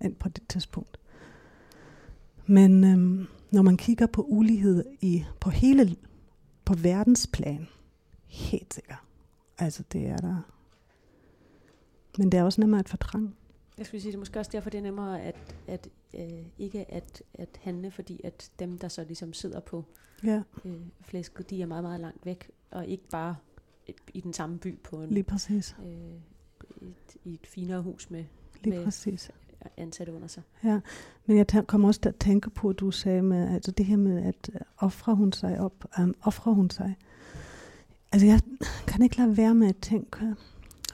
[0.00, 0.98] end på det tidspunkt.
[2.46, 5.96] Men øhm, når man kigger på ulighed i, på hele,
[6.64, 7.68] på verdensplan,
[8.26, 8.98] helt sikkert.
[9.58, 10.55] Altså, det er der
[12.18, 13.32] men det er også nemmere at fortrænge.
[13.78, 16.22] Jeg skulle sige, det er måske også derfor, det er nemmere at, at øh,
[16.58, 19.84] ikke at, at handle, fordi at dem, der så ligesom sidder på
[20.24, 20.42] ja.
[20.64, 23.36] øh, flæsket, de er meget, meget langt væk, og ikke bare
[24.14, 25.76] i den samme by på en, Lige præcis.
[25.86, 28.24] Øh, et, i et finere hus med,
[28.64, 29.30] Lige med præcis.
[29.76, 30.42] ansatte under sig.
[30.64, 30.80] Ja,
[31.26, 33.96] men jeg kommer også til at tænke på, at du sagde med, altså det her
[33.96, 36.96] med, at øh, offrer hun sig op, um, offrer hun sig.
[38.12, 38.40] Altså jeg
[38.86, 40.34] kan ikke lade være med at tænke,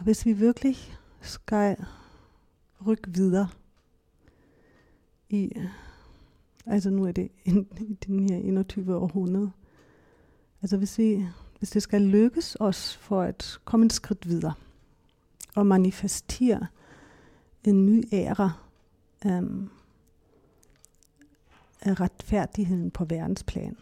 [0.00, 0.76] hvis vi virkelig
[1.22, 1.76] skal
[2.86, 3.48] rykke videre
[5.28, 5.52] i,
[6.66, 8.96] altså nu er det in, i den her 21.
[8.96, 9.50] århundrede.
[10.62, 11.26] Altså hvis, vi,
[11.58, 14.54] hvis det skal lykkes os for at komme et skridt videre
[15.54, 16.66] og manifestere
[17.64, 18.52] en ny æra
[19.24, 19.70] um,
[21.80, 23.76] af retfærdigheden på verdensplan,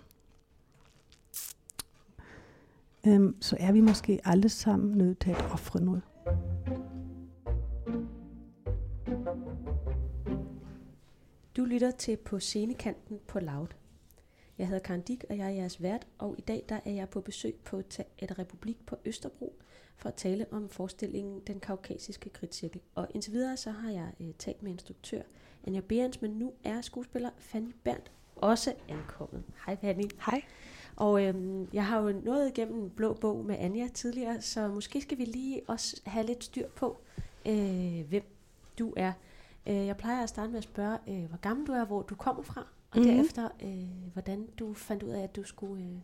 [3.07, 6.03] um, så er vi måske alle sammen nødt til at ofre noget.
[11.71, 13.67] Lytter til På scenekanten på Loud.
[14.59, 17.09] Jeg hedder Karen Dick, og jeg er jeres vært, og i dag der er jeg
[17.09, 19.55] på besøg på Teater Republik på Østerbro
[19.97, 22.81] for at tale om forestillingen Den Kaukasiske Kritcirkel.
[22.95, 25.23] Og indtil videre så har jeg øh, talt med instruktør
[25.67, 29.43] Anja Berens, men nu er skuespiller Fanny Berndt også ankommet.
[29.67, 30.05] Hej Fanny.
[30.27, 30.43] Hej.
[30.97, 35.01] Og øhm, jeg har jo nået igennem en blå bog med Anja tidligere, så måske
[35.01, 37.01] skal vi lige også have lidt styr på,
[37.47, 38.25] øh, hvem
[38.79, 39.13] du er.
[39.67, 42.15] Øh, jeg plejer at starte med at spørge, øh, hvor gammel du er, hvor du
[42.15, 43.15] kommer fra, og mm-hmm.
[43.15, 45.99] derefter, øh, hvordan du fandt ud af, at du skulle øh,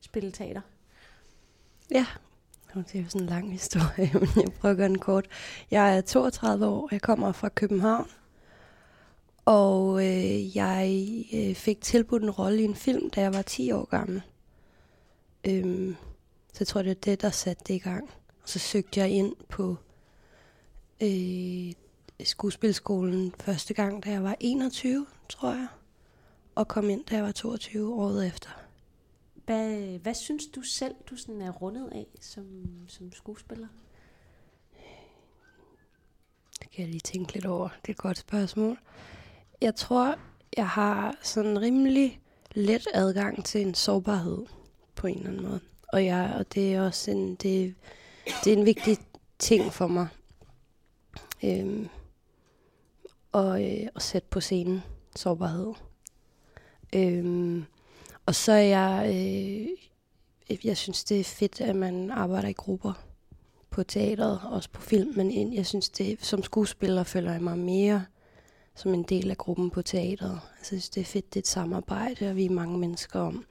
[0.00, 0.60] spille teater.
[1.90, 2.06] Ja,
[2.74, 5.26] det er jo sådan en lang historie, men jeg prøver at gøre den kort.
[5.70, 8.08] Jeg er 32 år, jeg kommer fra København,
[9.44, 13.72] og øh, jeg øh, fik tilbudt en rolle i en film, da jeg var 10
[13.72, 14.22] år gammel.
[15.44, 15.96] Øhm,
[16.52, 18.10] så jeg tror, det er det, der satte det i gang.
[18.42, 19.76] Og så søgte jeg ind på
[21.00, 21.72] øh,
[22.24, 25.66] skuespilskolen første gang, da jeg var 21, tror jeg.
[26.54, 28.50] Og kom ind, da jeg var 22 året efter.
[29.34, 32.44] Hvad, hvad synes du selv, du sådan er rundet af som,
[32.88, 33.66] som skuespiller?
[36.60, 37.68] Det kan jeg lige tænke lidt over.
[37.68, 38.78] Det er et godt spørgsmål.
[39.60, 40.18] Jeg tror,
[40.56, 42.20] jeg har sådan rimelig
[42.54, 44.46] let adgang til en sårbarhed
[44.94, 45.60] på en eller anden måde.
[45.88, 47.74] Og, jeg, og det er også en, det,
[48.44, 48.98] det er en vigtig
[49.38, 50.08] ting for mig.
[51.44, 51.88] Øhm,
[53.32, 54.82] og, øh, og sætte på scenen
[55.16, 55.72] sårbarhed.
[56.94, 57.64] Øhm,
[58.26, 59.68] og så er jeg, øh,
[60.64, 62.92] jeg synes det er fedt, at man arbejder i grupper
[63.70, 68.04] på teateret, også på film, men jeg synes det, som skuespiller føler jeg mig mere
[68.74, 70.40] som en del af gruppen på teateret.
[70.58, 73.20] Altså, jeg synes det er fedt, det er et samarbejde, og vi er mange mennesker
[73.20, 73.44] om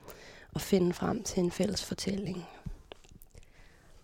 [0.56, 2.48] at finde frem til en fælles fortælling.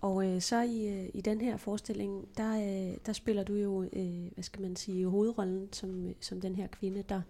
[0.01, 3.83] Og øh, så i, øh, i den her forestilling, der, øh, der spiller du jo,
[3.83, 7.21] øh, hvad skal man sige, hovedrollen som, øh, som den her kvinde, der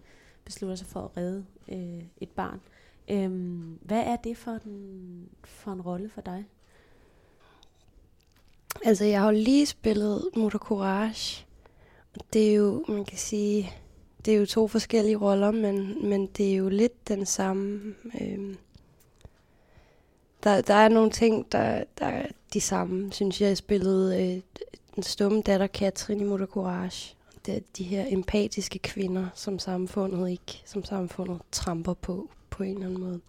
[0.44, 2.60] beslutter sig for at redde øh, et barn.
[3.10, 6.44] Øhm, hvad er det for en, for en rolle for dig?
[8.84, 11.46] Altså, jeg har jo lige spillet Motor Courage.
[12.32, 13.70] Det er jo, man kan sige,
[14.24, 17.94] det er jo to forskellige roller, men, men det er jo lidt den samme.
[18.20, 18.54] øh,
[20.42, 24.42] der, der er nogle ting, der, der er de samme, synes jeg, jeg spillede øh,
[24.94, 27.14] den stumme datter Katrin i Motor Courage.
[27.46, 32.74] Det er de her empatiske kvinder, som samfundet ikke, som samfundet tramper på, på en
[32.74, 33.20] eller anden måde,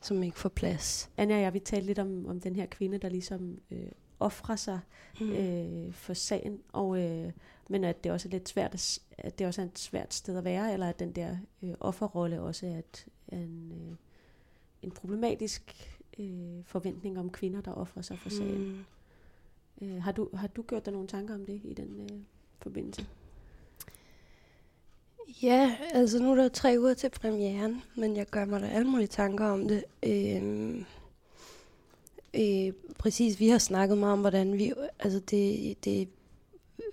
[0.00, 1.10] som ikke får plads.
[1.16, 3.88] Anja og jeg, vi talte lidt om, om den her kvinde, der ligesom øh,
[4.20, 4.80] offrer sig
[5.20, 5.32] mm.
[5.32, 7.32] øh, for sagen, og, øh,
[7.68, 10.44] men at det også er lidt svært, at, det også er et svært sted at
[10.44, 13.96] være, eller at den der øh, offerrolle også er, et, en, øh,
[14.82, 18.84] en problematisk øh, forventning om kvinder, der offrer sig for sagen.
[19.80, 19.86] Mm.
[19.86, 22.18] Øh, har, du, har du gjort dig nogle tanker om det i den øh,
[22.62, 23.06] forbindelse?
[25.42, 28.90] Ja, altså nu er der tre uger til premieren, men jeg gør mig da alle
[28.90, 29.84] mulige tanker om det.
[30.02, 30.84] Øh,
[32.34, 36.06] øh, præcis, vi har snakket meget om, hvordan vi, altså det, det er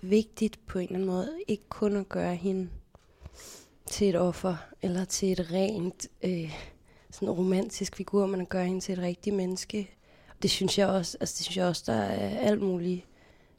[0.02, 2.68] vigtigt på en eller anden måde, ikke kun at gøre hende
[3.86, 6.73] til et offer, eller til et rent øh,
[7.14, 9.90] sådan romantisk figur, men gør hende til et rigtigt menneske.
[10.42, 13.06] Det synes jeg også, altså det synes jeg også, der er alt muligt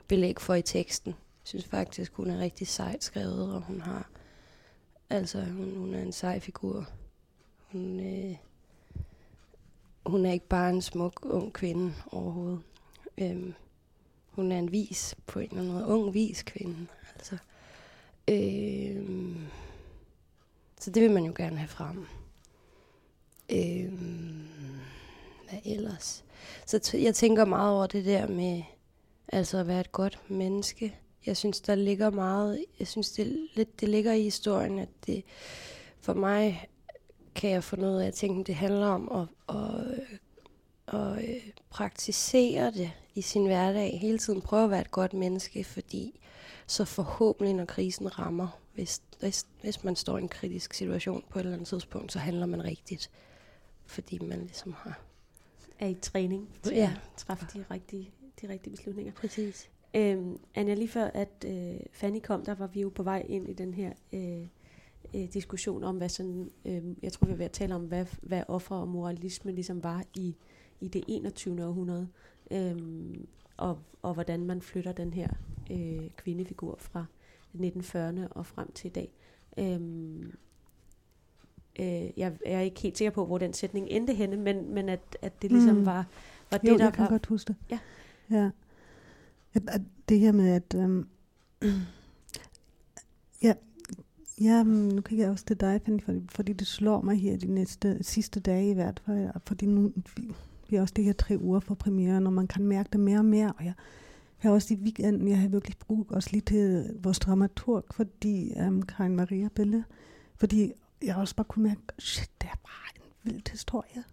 [0.08, 1.10] belæg for i teksten.
[1.10, 4.10] Jeg synes faktisk, hun er rigtig sejt skrevet, og hun har,
[5.10, 6.88] altså hun, hun er en sej figur.
[7.72, 8.36] Hun, øh,
[10.06, 12.62] hun er ikke bare en smuk ung kvinde overhovedet.
[13.18, 13.54] Øhm,
[14.32, 16.88] hun er en vis, på en eller anden måde, ung vis kvinde.
[17.16, 17.38] Altså,
[18.28, 19.48] øhm,
[20.80, 22.08] så det vil man jo gerne have frem.
[23.50, 24.48] Øhm,
[25.50, 26.24] hvad ellers?
[26.66, 28.64] Så t- jeg tænker meget over det der med
[29.28, 30.96] altså at være et godt menneske.
[31.26, 35.24] Jeg synes, der ligger meget, jeg synes, det, lidt, det ligger i historien, at det
[36.00, 36.68] for mig
[37.36, 39.76] kan jeg få noget af at tænke, det handler om at, at,
[40.88, 44.00] at, at praktisere det i sin hverdag.
[44.00, 46.20] Hele tiden prøve at være et godt menneske, fordi
[46.68, 51.40] så forhåbentlig, når krisen rammer, hvis, hvis, hvis man står i en kritisk situation på
[51.40, 53.10] et eller andet tidspunkt, så handler man rigtigt.
[53.86, 55.02] Fordi man ligesom har...
[55.80, 56.94] Er i træning til ja.
[56.96, 59.14] at træffe de rigtige, de rigtige beslutninger.
[59.14, 59.70] Præcis.
[59.96, 63.50] Øhm, Anja, lige før at øh, Fanny kom, der var vi jo på vej ind
[63.50, 64.48] i den her øh,
[65.16, 68.06] øh, diskussion om, hvad sådan, øh, jeg tror vi var ved at tale om, hvad,
[68.22, 70.36] hvad offer og moralisme ligesom var i,
[70.82, 71.66] i det 21.
[71.66, 72.08] århundrede,
[72.52, 72.78] øh,
[73.58, 75.30] og, og hvordan man flytter den her
[75.72, 77.06] øh, kvindefigur fra
[77.56, 79.12] 1940'erne og frem til i dag.
[79.58, 79.80] Øh,
[81.80, 85.18] øh, jeg er ikke helt sikker på, hvor den sætning endte henne, men, men at,
[85.22, 85.86] at det ligesom mm.
[85.86, 86.06] var,
[86.52, 87.10] var det, jo, der jeg kan var...
[87.10, 87.56] godt huske det.
[87.72, 87.80] Ja.
[88.30, 88.50] ja.
[89.54, 90.76] At, at det her med, at...
[90.76, 91.06] Øhm,
[93.44, 93.54] ja,
[94.42, 97.48] ja, nu kigger jeg også til dig, Fanny, fordi, fordi det slår mig her de
[97.48, 99.30] næste sidste dage i hvert fald.
[99.46, 100.34] Fordi nu, vi,
[100.70, 103.18] vi har også det her tre uger for premieren, og man kan mærke det mere
[103.18, 103.54] og mere.
[103.58, 103.74] Og jeg
[104.38, 108.82] har også i weekenden, jeg har virkelig brugt også lige til vores dramaturg, fordi um,
[108.82, 109.84] Karin Maria Bille,
[110.36, 114.04] fordi jeg også bare kunne mærke, shit, det er bare en vild historie.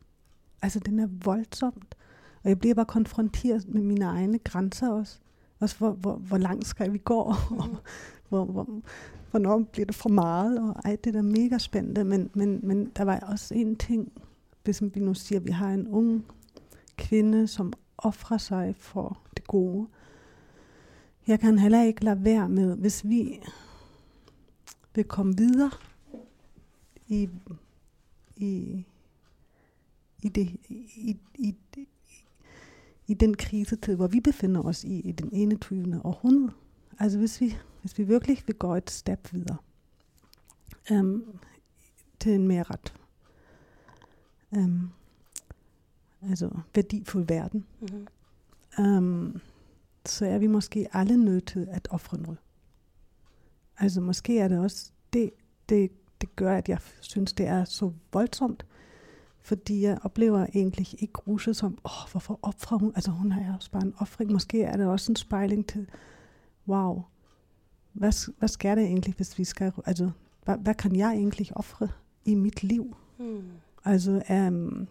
[0.63, 1.95] Altså, den er voldsomt.
[2.43, 5.19] Og jeg bliver bare konfronteret med mine egne grænser også.
[5.61, 7.37] Også hvor, hvor, hvor langt skal vi gå, og
[8.29, 8.67] hvor, hvor,
[9.31, 12.05] hvornår bliver det for meget, og ej, det er da mega spændende.
[12.05, 14.13] Men, men, men der var også en ting,
[14.65, 16.25] hvis vi nu siger, at vi har en ung
[16.97, 19.87] kvinde, som offrer sig for det gode.
[21.27, 23.41] Jeg kan heller ikke lade være med, hvis vi
[24.95, 25.71] vil komme videre
[27.13, 27.29] i,
[28.37, 28.85] i,
[30.23, 31.57] i, det, i, i,
[33.07, 36.01] i den krisetid, hvor vi befinder os i, i den 21.
[36.05, 36.53] århundrede.
[36.99, 39.57] Altså hvis vi hvis vi virkelig vil gå et step videre
[40.91, 41.25] um,
[42.21, 42.95] til en mere ret
[44.51, 44.91] um,
[46.23, 48.07] altså værdifuld verden, Mm-hmm.
[48.79, 49.41] um,
[50.07, 52.39] så er vi måske alle nødt til at ofre noget.
[53.79, 55.31] Altså måske er det også det,
[55.69, 55.91] det,
[56.23, 58.67] det gør, at jeg synes, det er så voldsomt,
[59.41, 62.93] fordi jeg oplever egentlig ikke Ruse som, åh, hvorfor offrer hun?
[62.95, 64.33] Altså hun er også bare en offring.
[64.33, 65.87] Måske er det også en spejling til,
[66.69, 67.03] wow,
[67.93, 70.11] hvad, hvad sker der egentlig, hvis vi skal, altså,
[70.45, 71.89] hvad, hvad kan jeg egentlig ofre
[72.25, 72.97] i mit liv?
[73.19, 73.43] Mm.
[73.85, 74.89] Altså um,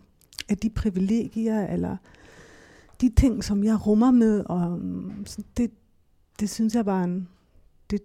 [0.50, 1.98] er de privilegier, eller
[3.02, 5.26] de ting, som jeg rummer med, og um,
[5.58, 5.72] det,
[6.40, 7.28] det synes jeg bare, en,
[7.90, 8.02] det,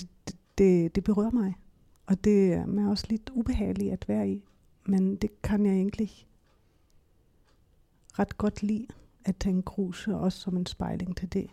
[0.00, 1.54] det, det- det, det berører mig.
[2.06, 4.44] Og det er også lidt ubehageligt at være i.
[4.86, 6.28] Men det kan jeg egentlig
[8.18, 8.86] ret godt lide,
[9.24, 11.50] at tænke Kruse også som en spejling til det.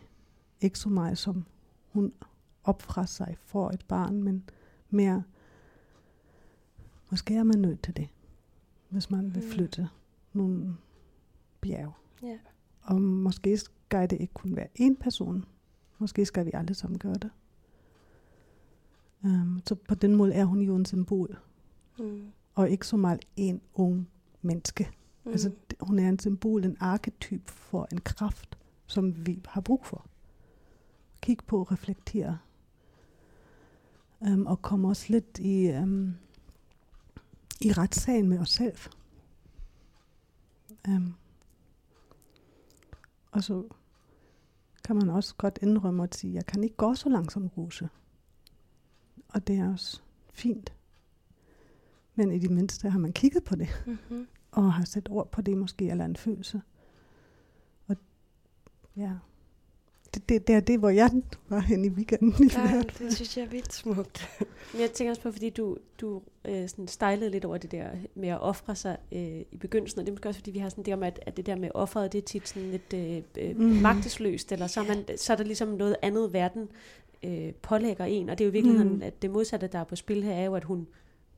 [0.62, 1.46] Ikke så meget som
[1.94, 2.14] hun
[2.64, 4.50] opfra sig for et barn, men
[4.90, 5.24] mere,
[7.12, 8.10] måske er man nødt til det,
[8.90, 9.50] hvis man vil Mm.
[9.50, 9.90] flytte
[10.34, 10.76] nogle
[11.62, 11.94] bjerg.
[12.24, 12.38] Ja.
[12.82, 15.46] Og måske skal det ikke kun være én person.
[16.00, 17.30] Måske skal vi alle sammen gøre det.
[19.24, 21.38] Um, så på den måde er hun jo en symbol,
[22.00, 22.32] Mm.
[22.56, 24.10] og ikke så meget en ung
[24.42, 24.90] menneske.
[25.24, 25.32] Mm.
[25.32, 28.58] Altså, hun er en symbol, en arketyp for en kraft,
[28.88, 30.06] som vi har brug for.
[31.22, 32.38] Kig på, reflektere.
[34.20, 36.16] Um, og komme også lidt i, um,
[37.62, 38.78] i retssagen med os selv.
[40.88, 41.14] Um,
[43.32, 43.64] og så
[44.84, 47.90] kan man også godt indrømme at sige, jeg kan ikke gå så langt som Rose.
[49.34, 50.02] Og det er også
[50.34, 50.74] fint.
[52.16, 54.28] Men i det mindste har man kigget på det Mm-hmm.
[54.52, 56.62] og har sat ord på det måske, eller en følelse.
[57.88, 57.96] Og
[58.98, 59.12] ja,
[60.14, 61.12] det, det, det er det, hvor jeg
[61.50, 63.08] var hen i weekenden i Ja, hvert fald.
[63.08, 64.30] det synes jeg er vildt smukt.
[64.74, 67.90] Men jeg tænker også på, fordi du, du øh, sådan stejlede lidt over det der
[68.16, 70.70] med at ofre sig øh, i begyndelsen, og det er måske også, fordi vi har
[70.70, 73.22] sådan det om, at, at det der med offeret, det er tit sådan lidt øh,
[73.50, 73.64] øh, Mm.
[73.66, 76.70] magtesløst, eller så er, man, så er der ligesom noget andet verden
[77.24, 79.02] øh, pålægger en, og det er jo i virkeligheden, Mm.
[79.02, 80.88] at det modsatte, der er på spil her, er jo, at hun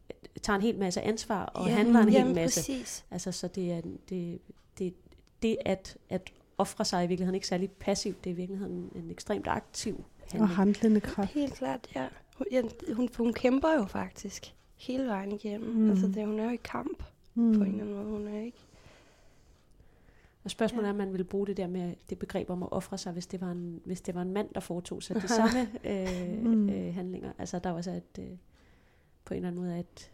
[0.10, 2.60] øh, tager en hel masse ansvar og Ja, handler en hel Jamen, masse.
[2.60, 3.06] præcis.
[3.12, 4.40] Altså, så det er det,
[4.80, 4.94] det,
[5.42, 9.12] det at, at ofre sig i virkeligheden ikke særlig passivt, det er i virkeligheden en
[9.12, 10.56] ekstremt aktiv Og handling.
[10.56, 11.34] handlende kraft.
[11.34, 12.08] Helt klart, ja.
[12.38, 12.62] Hun, ja,
[12.94, 15.70] hun, hun kæmper jo faktisk hele vejen igennem.
[15.76, 15.90] Mm.
[15.90, 17.04] Altså, det, hun er jo i kamp.
[17.36, 17.54] Mm.
[17.58, 18.06] på en eller anden måde.
[18.06, 18.58] Hun er ikke...
[20.44, 20.88] Og spørgsmålet Ja.
[20.88, 23.28] er, om man ville bruge det der med det begreb om at ofre sig, hvis
[23.28, 26.70] det var en, hvis det var en mand, der foretog sig de samme øh, Mm.
[26.70, 27.32] øh, handlinger.
[27.38, 28.38] Altså der var så et, øh,
[29.26, 30.12] på en eller anden måde et,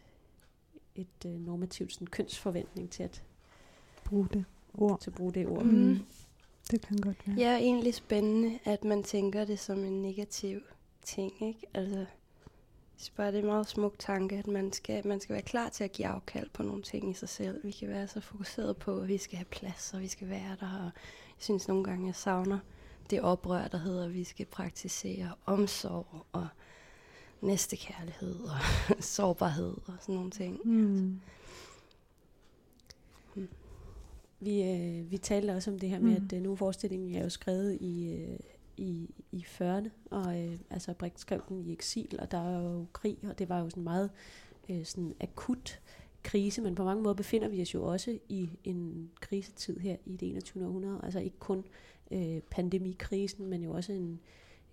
[0.96, 3.24] et øh, normativt sådan, kønsforventning til at,
[4.06, 5.00] Brug det ord.
[5.00, 5.64] til at bruge det ord.
[5.64, 5.72] Mm.
[5.72, 6.00] Mm.
[6.72, 7.36] Det kan godt være.
[7.38, 10.60] Ja, egentlig spændende, at man tænker det som en negativ
[11.02, 11.60] ting, ikke?
[11.74, 12.06] Altså,
[13.00, 15.70] synes bare, det er en meget smuk tanke, at man skal, man skal være klar
[15.70, 17.64] til at give afkald på nogle ting i sig selv.
[17.64, 20.58] Vi kan være så fokuseret på, at vi skal have plads, og vi skal være
[20.60, 20.78] der.
[20.78, 20.92] Og jeg
[21.38, 22.60] synes nogle gange, jeg savner
[23.10, 26.48] det oprør, der hedder, at vi skal praktisere omsorg og
[27.42, 28.58] næstekærlighed og
[29.04, 30.60] sårbarhed og sådan nogle ting.
[30.68, 31.20] Mm.
[34.40, 36.26] Vi, øh, vi talte også om det her med, Mm.
[36.26, 38.40] at øh, nu forestillingen er jo skrevet i, øh,
[38.80, 42.86] i, i 40'erne, og øh, altså Brix skrev den i eksil, og der er jo
[42.94, 44.10] krig, og det var jo sådan meget
[44.70, 45.82] øh, sådan akut
[46.24, 50.16] krise, men på mange måder befinder vi os jo også i en krisetid her i
[50.18, 50.66] det 21.
[50.66, 51.66] århundrede, altså ikke kun
[52.12, 54.20] øh, pandemikrisen, men jo også en,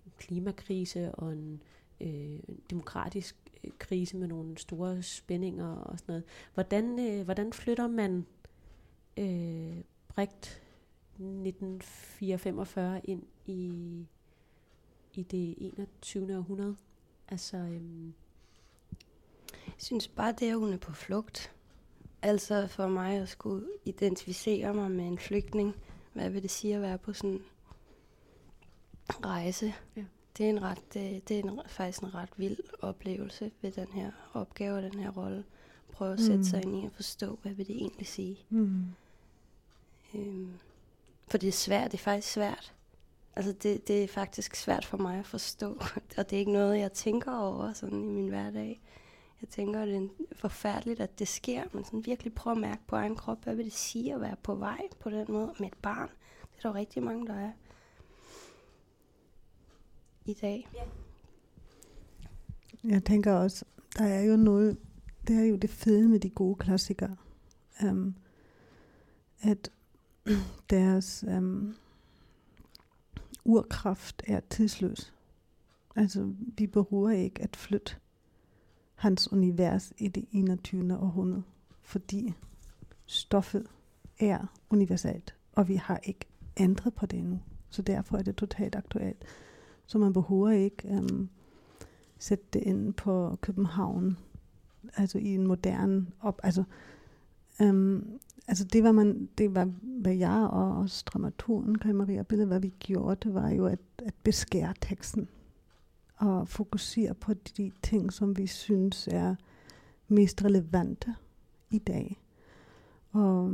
[0.05, 1.61] en klimakrise og en
[2.01, 2.39] øh,
[2.69, 6.23] demokratisk øh, krise med nogle store spændinger og sådan noget.
[6.53, 8.25] Hvordan, øh, hvordan flytter man
[9.17, 10.61] øh, Brecht
[11.19, 13.71] 1945 ind i,
[15.13, 16.37] i det 21.
[16.37, 16.75] århundrede?
[17.29, 18.13] Altså, øhm,
[19.65, 21.51] Jeg synes bare, det er, at hun er på flugt.
[22.21, 25.75] Altså for mig at skulle identificere mig med en flygtning,
[26.13, 27.41] hvad vil det sige at være på sådan en
[29.25, 29.73] rejse?
[29.95, 30.03] Ja.
[30.37, 33.87] Det er, en ret, det, det er en, faktisk en ret vild oplevelse ved den
[33.87, 35.43] her opgave og den her rolle.
[35.91, 36.43] Prøve at sætte Mm.
[36.43, 38.37] sig ind i og forstå, hvad vil det egentlig sige.
[38.49, 38.85] Mm.
[40.15, 40.51] Øhm,
[41.27, 42.73] for det er svært, det er faktisk svært.
[43.37, 45.81] Altså det, det er faktisk svært for mig at forstå,
[46.17, 48.81] og det er ikke noget, jeg tænker over sådan i min hverdag.
[49.41, 52.81] Jeg tænker, at det er forfærdeligt, at det sker, men sådan virkelig prøve at mærke
[52.87, 55.67] på egen krop, hvad vil det sige at være på vej på den måde med
[55.67, 56.09] et barn.
[56.41, 57.51] Det er der jo rigtig mange, der er
[60.25, 60.67] i dag.
[62.83, 63.65] Jeg tænker også,
[63.97, 64.77] der er jo noget,
[65.27, 67.15] det er jo det fede med de gode klassikere,
[67.83, 68.15] um,
[69.41, 69.71] at
[70.69, 71.75] deres um,
[73.47, 75.13] urkraft er tidsløs.
[75.95, 77.95] Altså, vi behøver ikke at flytte
[78.95, 80.97] hans univers i det 21.
[80.99, 81.43] århundrede,
[81.81, 82.33] fordi
[83.05, 83.67] stoffet
[84.19, 86.25] er universelt, og vi har ikke
[86.57, 87.39] ændret på det endnu.
[87.69, 89.25] Så derfor er det totalt aktuelt.
[89.85, 91.29] Så man behøver ikke øhm,
[92.19, 94.17] sætte det ind på København,
[94.93, 96.63] altså i en moderne op, altså
[97.61, 102.45] øhm, altså det var man, det var, hvad jeg og også dramaturgen, Kai Maria Bille,
[102.45, 105.27] hvad vi gjorde, det var jo at, at beskære teksten
[106.15, 109.35] og fokusere på de ting, som vi synes er
[110.07, 111.15] mest relevante
[111.69, 112.21] i dag.
[113.11, 113.53] Og,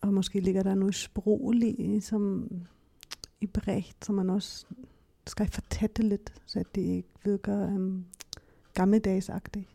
[0.00, 2.50] og måske ligger der noget sprogligt som
[3.40, 4.66] i Brecht, som man også
[5.26, 8.04] skal fortætte lidt, så det ikke virker um,
[8.74, 9.68] gammeldagsagtigt.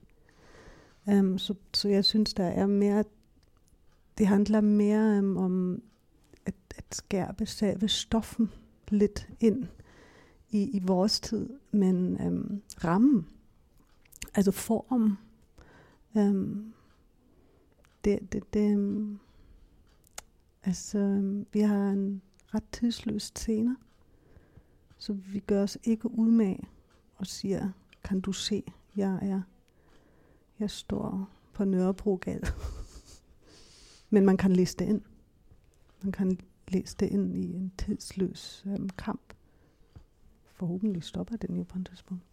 [1.06, 3.04] Um, så, så jeg synes, der er mere,
[4.18, 5.82] det handler mere um, om
[6.46, 8.50] at, at skærpe selve stoffen
[8.90, 9.66] lidt ind
[10.50, 13.28] i, i vores tid, men um, rammen,
[14.36, 15.18] altså form,
[16.14, 16.74] um, øhm,
[18.06, 19.20] det, det, det, um,
[20.64, 21.22] altså
[21.54, 22.22] vi har en
[22.54, 23.78] ret tidsløs scene,
[24.98, 26.70] så vi gør os ikke umage
[27.16, 27.70] og siger,
[28.04, 28.64] kan du se,
[28.96, 29.42] jeg er,
[30.60, 32.48] jeg står på Nørrebrogade.
[34.10, 35.02] Men man kan læse det ind.
[36.04, 39.34] Man kan læse det ind i en tidsløs øhm, kamp.
[40.54, 42.24] Forhåbentlig stopper den jo på en tidspunkt.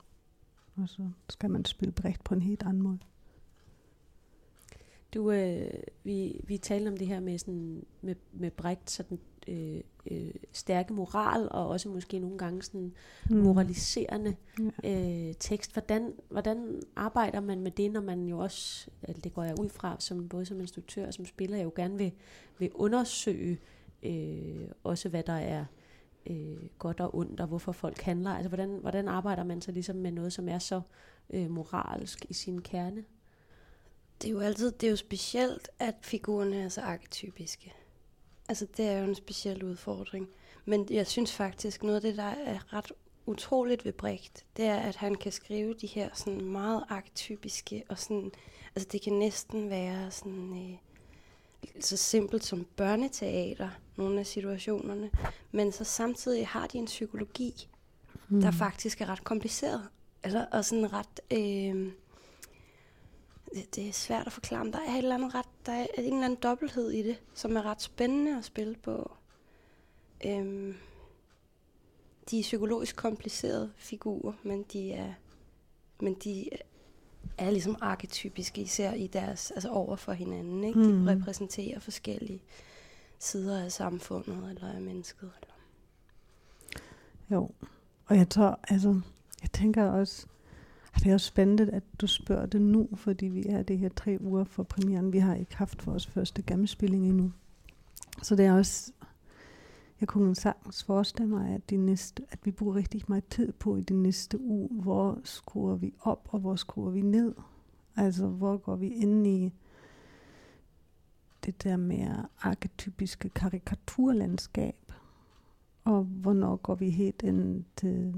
[0.77, 2.99] Og så skal man spille bredt på en helt anden måde.
[5.15, 5.71] Du, øh,
[6.05, 9.19] vi, vi talte om det her med, sådan, med, med Brecht, sådan
[9.49, 9.81] øh,
[10.11, 12.93] øh, stærke moral, og også måske nogle gange sådan
[13.31, 13.37] mm.
[13.37, 14.37] moraliserende
[14.83, 15.29] ja.
[15.29, 15.73] øh, tekst.
[15.73, 19.69] Hvordan, hvordan arbejder man med det, når man jo også, altså det går jeg ud
[19.69, 22.13] fra, som, både som instruktør og som spiller, jeg jo gerne vil,
[22.59, 23.59] vil undersøge
[24.03, 25.65] øh, også, hvad der er
[26.27, 28.31] øh, godt og ondt, og hvorfor folk handler.
[28.31, 30.81] Altså, hvordan, hvordan arbejder man så ligesom med noget, som er så
[31.31, 33.05] øh, moralsk i sin kerne?
[34.23, 37.75] Det er jo altid, det er jo specielt, at figurerne er så arketypiske.
[38.49, 40.29] Altså, det er jo en speciel udfordring.
[40.65, 42.93] Men jeg synes faktisk, noget af det, der er ret
[43.27, 47.99] utroligt ved Brecht, det er, at han kan skrive de her sådan meget arketypiske, og
[47.99, 48.33] sådan,
[48.75, 50.79] altså det kan næsten være sådan, øh,
[51.81, 55.11] så simpelt som børneteater, nogle af situationerne,
[55.53, 57.69] men så samtidig har de en psykologi,
[58.29, 58.41] mm.
[58.41, 59.89] der faktisk er ret kompliceret,
[60.23, 61.21] altså, og sådan ret...
[61.31, 61.93] Øh,
[63.55, 65.87] det, det er svært at forklare, men der er, et eller andet ret, der er
[65.99, 69.17] en eller anden dobbelthed i det, som er ret spændende at spille på.
[70.25, 70.75] Øhm,
[72.31, 75.15] de er psykologisk komplicerede figurer, men de er,
[76.01, 76.49] men de
[77.39, 80.65] er ligesom arketypiske, især i deres, altså over for hinanden.
[80.65, 80.81] Ikke?
[80.81, 81.07] De mm.
[81.07, 82.43] repræsenterer forskellige
[83.19, 85.31] sider af samfundet eller af mennesket.
[85.43, 85.55] Eller.
[87.31, 87.51] Jo,
[88.07, 89.01] og jeg tror, altså,
[89.43, 90.27] jeg tænker også,
[90.95, 94.19] det er også spændende, at du spørger det nu, fordi vi er det her tre
[94.21, 95.13] uger for premieren.
[95.13, 97.33] Vi har ikke haft vores første gennemspilling endnu.
[98.23, 98.93] Så det er også,
[100.01, 103.77] jeg kunne sagtens forestille mig, at, de næste, at vi bruger rigtig meget tid på
[103.77, 107.35] i den næste uge, hvor skruer vi op, og hvor skruer vi ned.
[107.97, 109.53] Altså, hvor går vi ind i
[111.47, 114.93] det der mere arketypiske karikaturlandskab,
[115.85, 118.15] og hvornår går vi helt ind til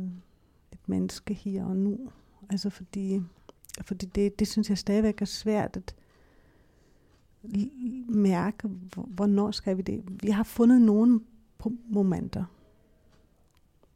[0.73, 2.11] et menneske her og nu.
[2.51, 3.23] Altså fordi,
[3.83, 5.95] fordi det, det synes jeg stadigvæk er svært at
[8.09, 10.05] mærke, hvornår skal vi det.
[10.23, 11.21] Vi har fundet nogle
[11.89, 12.45] momenter,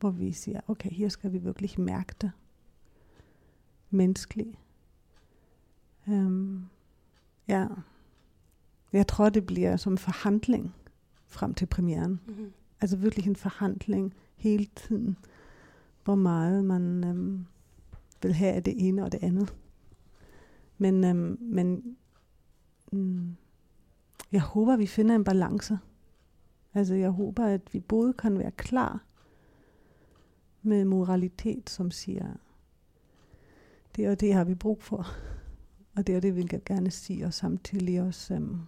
[0.00, 2.30] hvor vi siger, okay, her skal vi virkelig mærke det
[3.90, 4.58] menneskeligt.
[6.06, 6.68] Um,
[7.48, 7.66] ja.
[8.92, 10.74] Jeg tror, det bliver som forhandling
[11.26, 12.20] frem til premieren.
[12.26, 12.52] Mm-hmm.
[12.80, 15.16] Altså virkelig en forhandling hele tiden,
[16.04, 17.46] hvor meget man um,
[18.22, 19.54] vil have af det ene og det andet.
[20.78, 21.96] Men, øhm, men
[22.92, 23.36] mm,
[24.32, 25.78] jeg håber, vi finder en balance.
[26.74, 29.04] Altså jeg håber, at vi både kan være klar
[30.62, 32.32] med moralitet, som siger,
[33.96, 35.06] det og det har vi brug for,
[35.96, 38.60] og det og det vil jeg gerne sige, og samtidig også øhm,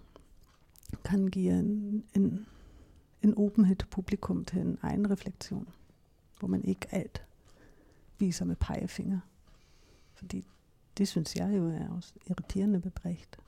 [1.05, 2.46] kan give en, en,
[3.22, 5.68] en åbenhed til publikum til en egen refleksion,
[6.38, 7.24] hvor man ikke alt
[8.18, 9.20] viser med pegefinger.
[10.22, 10.46] Fordi
[10.98, 13.38] det synes jeg jo er også irriterende bebredt.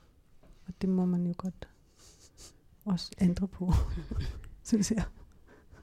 [0.67, 1.69] Og det må man jo godt
[2.85, 3.73] også ændre på,
[4.63, 5.05] synes jeg.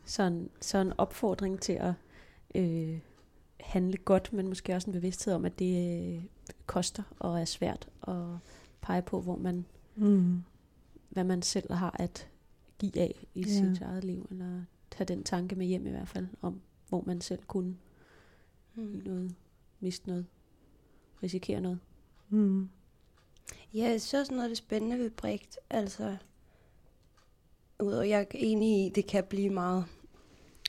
[0.05, 1.93] Så en, så en opfordring til at
[2.55, 2.99] øh,
[3.59, 6.23] handle godt, men måske også en bevidsthed om, at det øh,
[6.65, 8.25] koster og er svært at
[8.81, 9.65] pege på, hvor man,
[9.95, 10.43] mm.
[11.09, 12.29] hvad man selv har at
[12.79, 13.47] give af i ja.
[13.47, 17.21] sit eget liv, eller tage den tanke med hjem i hvert fald, om hvor man
[17.21, 17.77] selv kunne
[18.75, 19.01] mm.
[19.05, 19.35] noget,
[19.79, 20.25] miste noget,
[21.23, 21.79] risikere noget.
[22.29, 22.69] Mm.
[23.73, 25.59] Ja, jeg synes også noget af det spændende ved Brigt.
[25.69, 26.17] Altså,
[27.79, 29.85] udover jeg er enig i, det kan blive meget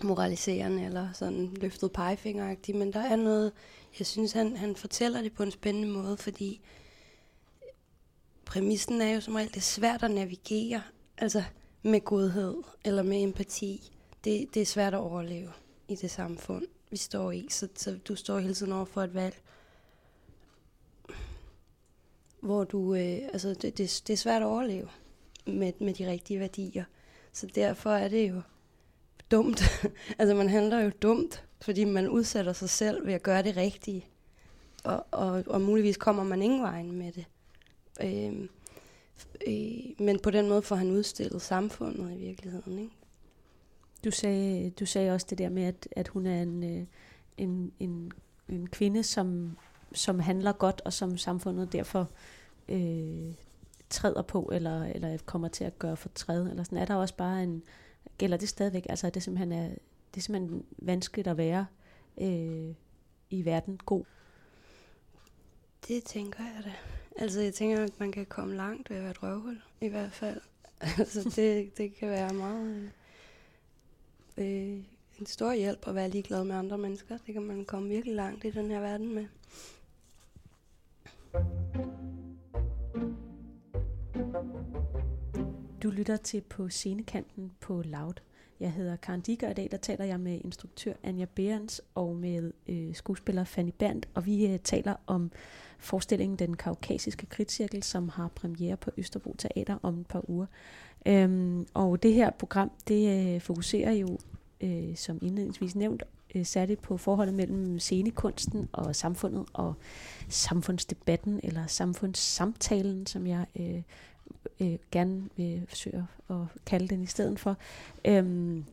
[0.04, 3.52] moraliserende eller sådan løftet pegefingeragtigt, men der er noget,
[3.98, 6.60] jeg synes, han, han fortæller det på en spændende måde, fordi
[8.44, 10.82] præmissen er jo som regel, det er svært at navigere,
[11.18, 11.42] altså
[11.82, 13.92] med godhed eller med empati.
[14.24, 15.52] Det, det er svært at overleve
[15.88, 19.14] i det samfund, vi står i, så, så du står hele tiden over for et
[19.14, 19.42] valg,
[22.42, 24.88] hvor du, øh, altså det, det, det er svært at overleve
[25.46, 26.84] med, med de rigtige værdier.
[27.32, 28.42] Så derfor er det jo
[29.30, 29.62] dumt.
[30.18, 34.06] altså man handler jo dumt, fordi man udsætter sig selv ved at gøre det rigtige.
[34.84, 37.26] Og, og, og muligvis kommer man ingen vejen med det.
[38.02, 38.48] Øh,
[39.46, 42.78] øh, men på den måde får han udstillet samfundet i virkeligheden.
[42.78, 42.94] Ikke?
[44.04, 46.86] Du sagde, du sagde også det der med, at, at hun er en, øh,
[47.36, 48.12] en, en,
[48.48, 49.58] en kvinde, som,
[49.94, 52.10] som handler godt, og som samfundet derfor
[52.68, 53.34] øh,
[53.90, 56.78] træder på, eller, eller kommer til at gøre for træde, Eller sådan.
[56.78, 57.62] Er der også bare en,
[58.18, 58.86] gælder det stadigvæk?
[58.88, 59.68] Altså er det simpelthen, er,
[60.14, 61.66] det er simpelthen vanskeligt at være
[62.20, 62.74] øh,
[63.30, 64.04] i verden god?
[65.88, 66.72] Det tænker jeg da.
[67.16, 70.12] Altså jeg tænker, at man kan komme langt ved at være et røvhul, i hvert
[70.12, 70.40] fald.
[70.98, 72.76] altså det, det kan være meget...
[72.76, 72.88] Øh,
[74.38, 74.78] øh,
[75.18, 77.18] en stor hjælp at være ligeglad med andre mennesker.
[77.26, 79.26] Det kan man komme virkelig langt i den her verden med.
[85.82, 88.14] Du lytter til på scenekanten på Loud.
[88.60, 92.16] Jeg hedder Karen Diger, og i dag der taler jeg med instruktør Anja Behrens og
[92.16, 95.30] med øh, skuespiller Fanny Berndt, og vi øh, taler om
[95.78, 100.46] forestillingen Den Kaukasiske Kritcirkel, som har premiere på Østerbro Teater om et par uger.
[101.06, 104.18] Øhm, og det her program, det øh, fokuserer jo,
[104.60, 106.02] øh, som indledningsvis nævnt,
[106.34, 109.74] øh, særligt på forholdet mellem scenekunsten og samfundet og
[110.28, 113.82] samfundsdebatten eller samfundssamtalen, som jeg øh,
[114.60, 117.56] øh, gerne øh, vil forsøge at kalde den i stedet for.
[118.04, 118.64] Øhm,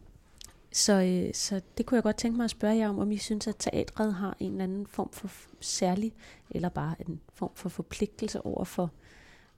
[0.71, 3.17] så, øh, så det kunne jeg godt tænke mig at spørge jer om, om I
[3.17, 5.29] synes, at teatret har en eller anden form for
[5.59, 6.13] særlig,
[6.49, 8.91] eller bare en form for forpligtelse over for,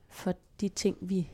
[0.10, 1.30] for de ting, vi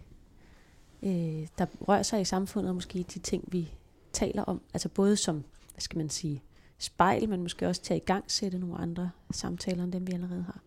[1.04, 3.74] øh, der rører sig i samfundet, og måske de ting, vi
[4.14, 4.62] taler om.
[4.74, 5.44] Altså både som,
[5.74, 6.44] hvad skal man sige,
[6.78, 10.12] spejl, men måske også til at i gang sætte nogle andre samtaler, end dem vi
[10.12, 10.60] allerede har.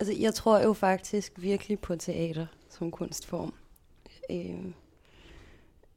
[0.00, 3.54] Altså, jeg tror jo faktisk virkelig på teater som kunstform.
[4.30, 4.64] Øh,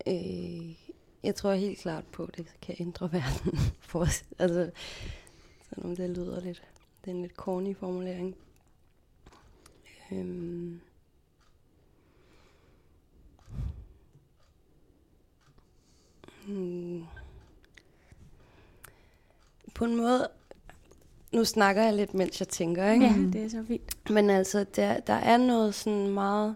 [0.07, 0.76] øh,
[1.24, 4.24] jeg tror helt klart på, at det kan ændre verden for os.
[4.39, 4.72] Altså,
[5.70, 6.64] selvom det lyder lidt,
[7.05, 8.36] det er en lidt corny formulering.
[10.12, 10.26] Øh,
[16.47, 17.05] hmm.
[19.74, 20.28] På en måde
[21.32, 23.05] nu snakker jeg lidt, mens jeg tænker, ikke?
[23.05, 24.09] Ja, det er så fint.
[24.09, 26.55] Men altså, der, der er noget sådan meget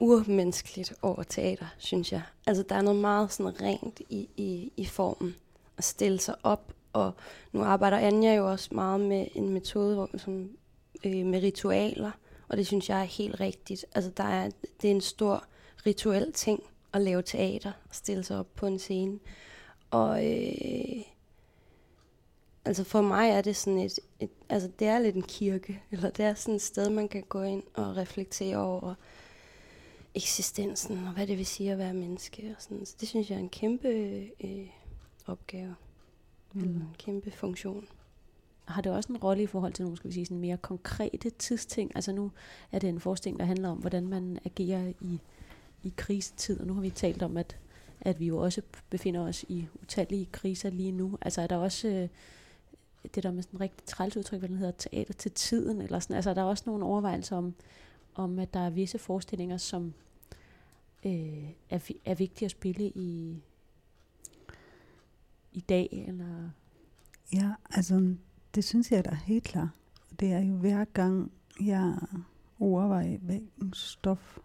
[0.00, 2.22] urmenneskeligt over teater, synes jeg.
[2.46, 5.34] Altså, der er noget meget sådan rent i, i, i formen.
[5.78, 7.12] At stille sig op, og
[7.52, 10.50] nu arbejder Anja jo også meget med en metode, hvor, som,
[11.04, 12.10] øh, med ritualer,
[12.48, 13.86] og det synes jeg er helt rigtigt.
[13.94, 14.50] Altså, der er,
[14.82, 15.44] det er en stor
[15.86, 16.62] rituel ting
[16.92, 19.18] at lave teater, og stille sig op på en scene.
[19.90, 21.02] Og øh,
[22.64, 26.10] Altså for mig er det sådan et, et, altså det er lidt en kirke, eller
[26.10, 28.94] det er sådan et sted, man kan gå ind og reflektere over
[30.14, 32.54] eksistensen, og hvad det vil sige at være menneske.
[32.56, 32.86] Og sådan.
[32.86, 33.88] Så det synes jeg er en kæmpe
[34.44, 34.66] øh,
[35.26, 35.74] opgave,
[36.52, 36.60] mm.
[36.60, 37.88] eller en kæmpe funktion.
[38.64, 41.30] Har det også en rolle i forhold til nogle skal vi sige, sådan mere konkrete
[41.30, 41.92] tidsting?
[41.94, 42.30] Altså nu
[42.72, 45.20] er det en forestilling, der handler om, hvordan man agerer i,
[45.82, 47.56] i krisetid, og nu har vi talt om, at,
[48.00, 51.18] at vi jo også befinder os i utallige kriser lige nu.
[51.22, 51.88] Altså er der også...
[51.88, 52.08] Øh,
[53.14, 55.98] det der med sådan en rigtig træls udtryk, hvad den hedder, teater til tiden, eller
[55.98, 56.16] sådan.
[56.16, 57.54] Altså, der er også nogle overvejelser om,
[58.14, 59.94] om at der er visse forestillinger, som
[61.06, 63.42] øh, er, er vigtige at spille i,
[65.52, 66.50] i dag, eller...
[67.32, 68.14] Ja, altså,
[68.54, 69.68] det synes jeg da helt klart.
[70.20, 71.94] Det er jo hver gang, jeg
[72.60, 74.38] overvejer, hvilken stof,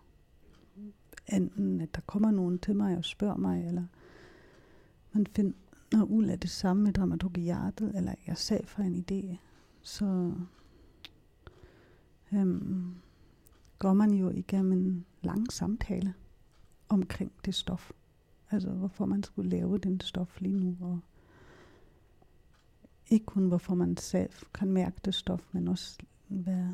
[1.28, 3.84] enten at der kommer nogen til mig og spørger mig, eller
[5.12, 5.54] man finder
[5.94, 9.38] og uld er det samme med dramaturgiatet, eller jeg sag for en idé,
[9.82, 10.34] så
[12.34, 12.96] øhm,
[13.80, 16.14] går man jo igennem en lang samtale
[16.90, 17.92] omkring det stof.
[18.52, 21.00] Altså hvorfor man skulle lave den stof lige nu, og
[23.10, 26.68] ikke kun hvorfor man selv kan mærke det stof, men også hvad,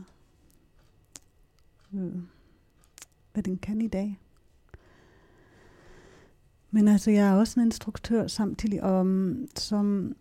[1.94, 2.22] øh,
[3.34, 4.20] hvad den kan i dag.
[6.72, 10.16] Men altså, jeg er også en instruktør samtidig, og, mm, som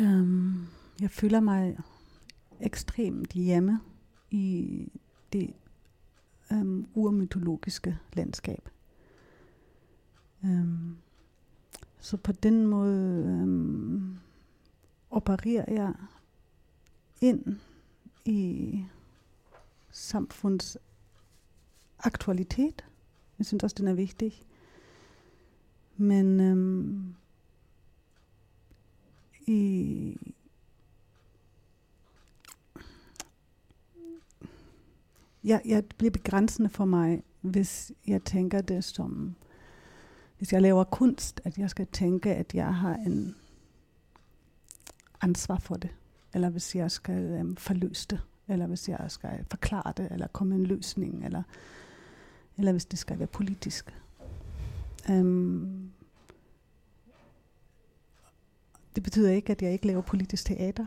[0.00, 0.66] øhm,
[1.00, 1.78] jeg føler mig
[2.60, 3.80] ekstremt hjemme
[4.30, 4.92] i
[5.32, 5.54] det
[6.52, 8.68] øhm, urmytologiske landskab.
[10.44, 10.96] Øhm,
[12.00, 14.16] så på den måde øhm,
[15.10, 15.94] opererer jeg
[17.20, 17.58] ind
[18.24, 18.84] i
[19.90, 20.76] samfunds
[21.98, 22.84] aktualitet.
[23.38, 24.47] Jeg synes også, den er vigtig.
[26.00, 27.14] Men øhm,
[29.46, 30.16] i
[35.44, 39.34] ja, ja, det bliver begrænsende for mig, hvis jeg tænker det som,
[40.38, 43.36] hvis jeg laver kunst, at jeg skal tænke, at jeg har en
[45.20, 45.90] ansvar for det.
[46.34, 48.20] Eller hvis jeg skal øhm, forløse det.
[48.48, 51.42] Eller hvis jeg skal forklare det, eller komme med en løsning, eller,
[52.56, 53.94] eller hvis det skal være politisk.
[55.10, 55.92] Øhm,
[58.94, 60.86] det betyder ikke, at jeg ikke laver politisk teater.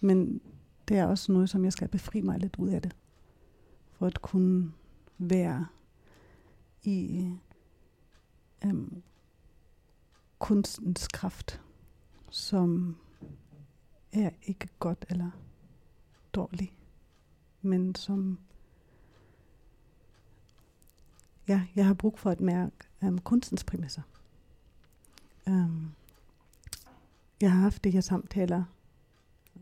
[0.00, 0.40] Men
[0.88, 2.96] det er også noget, som jeg skal befri mig lidt ud af det.
[3.92, 4.72] For at kunne
[5.18, 5.66] være
[6.82, 7.30] i
[8.64, 9.02] øhm,
[10.38, 11.60] kunstens kraft,
[12.30, 12.96] som
[14.12, 15.30] er ikke godt eller
[16.32, 16.76] dårlig,
[17.62, 18.38] men som
[21.48, 24.02] ja, jeg har brug for at mærke øhm, kunstens præmisser.
[25.48, 25.88] Øhm,
[27.40, 28.64] jeg har haft de her samtaler,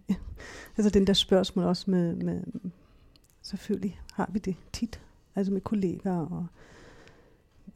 [0.77, 2.45] altså den der spørgsmål også med, med,
[3.43, 5.01] selvfølgelig har vi det tit,
[5.35, 6.47] altså med kollegaer og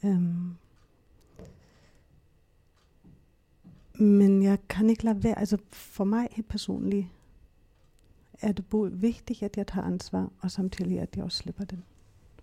[0.04, 0.54] øhm,
[4.00, 7.06] men jeg kan ikke lade være, altså for mig helt personligt,
[8.40, 11.84] er det både vigtigt, at jeg tager ansvar, og samtidig, at jeg også slipper den,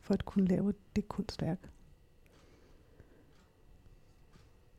[0.01, 1.69] for at kunne lave det kunstværk.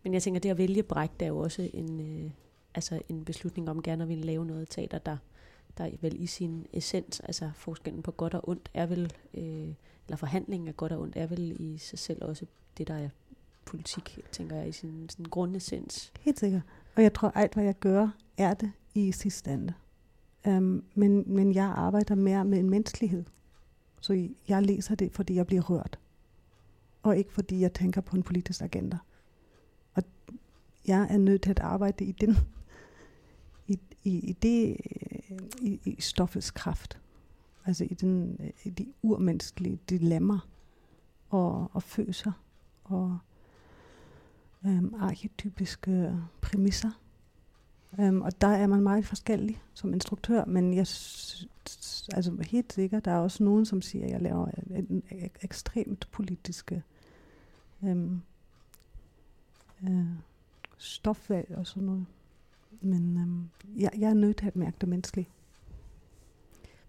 [0.07, 2.31] Men jeg tænker, det at vælge bræk, er jo også en, øh,
[2.75, 5.17] altså en beslutning om gerne at ville lave noget teater, der,
[5.79, 9.69] der vel i sin essens, altså forskellen på godt og ondt, er vel, øh,
[10.07, 12.47] eller forhandlingen af godt og ondt, er vel i sig selv også
[12.79, 13.09] det, der er
[13.65, 16.13] politik, tænker jeg, i sin sådan grundessens.
[16.21, 16.63] Helt sikkert.
[16.97, 19.75] Og jeg tror, alt hvad jeg gør, er det i sidste ende.
[20.47, 23.25] Um, men, men jeg arbejder mere med en menneskelighed.
[24.01, 25.99] Så jeg læser det, fordi jeg bliver rørt.
[27.03, 28.97] Og ikke fordi jeg tænker på en politisk agenda.
[30.87, 32.37] Jeg er nødt til at arbejde i den
[33.67, 34.77] i, i, i det
[35.61, 36.99] i, i stoffets kraft.
[37.65, 40.49] Altså i, den, i de urmenneskelige dilemmaer
[41.29, 42.33] og, og følelser
[42.85, 43.19] og
[44.67, 46.91] øhm, arketypiske præmisser.
[48.01, 50.87] Øhm, og der er man meget forskellig som instruktør, men jeg
[52.13, 56.09] altså helt sikkert, der er også nogen, som siger, at jeg laver en, en ekstremt
[56.13, 56.83] politiske
[57.85, 58.21] øhm,
[59.83, 60.07] øh,
[60.77, 62.07] stofvalg og sådan noget.
[62.81, 65.29] Men um, jeg, jeg er nødt til at mærke det menneskeligt.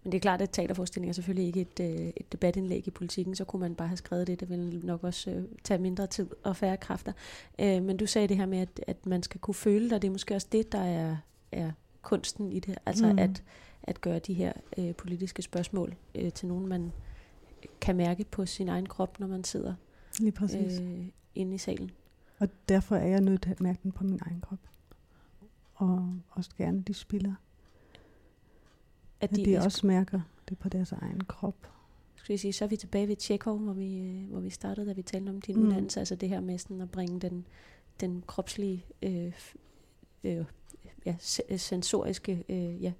[0.02, 3.34] Men det er klart, at teaterforestilling er selvfølgelig ikke et, øh, et debatindlæg i politikken,
[3.34, 4.40] så kunne man bare have skrevet det.
[4.40, 7.12] Det ville nok også øh, tage mindre tid og færre kræfter.
[7.58, 10.08] Øh, men du sagde det her med, at, at man skal kunne føle det, det
[10.08, 11.16] er måske også det, der er,
[11.52, 11.72] er
[12.02, 12.78] kunsten i det.
[12.86, 13.18] Altså mm.
[13.18, 13.42] at,
[13.82, 16.92] at gøre de her øh, politiske spørgsmål øh, til nogen, man
[17.80, 19.74] kan mærke på sin egen krop, når man sidder
[20.18, 20.80] Lige præcis.
[20.80, 21.90] Øh, inde i salen.
[22.38, 24.58] Og derfor er jeg nødt til at mærke den på min egen krop.
[25.74, 27.34] Og også gerne de spiller
[29.20, 31.70] at de, at de også mærker det på deres egen krop.
[32.14, 34.86] Skal jeg sige, så er vi tilbage ved Tjekov, hvor vi, øh, hvor vi startede,
[34.86, 35.62] da vi talte om din mm.
[35.62, 36.00] uddannelse.
[36.00, 37.46] Altså det her med sådan at bringe den,
[38.00, 39.32] den kropslige, øh,
[40.24, 40.44] øh,
[41.06, 41.16] ja,
[41.56, 42.92] sensoriske, øh, ja,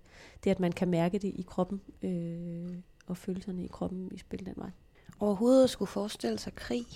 [0.44, 4.46] det at man kan mærke det i kroppen, øh, og følelserne i kroppen i spil
[4.46, 4.70] den vej.
[5.20, 6.86] Overhovedet skulle forestille sig krig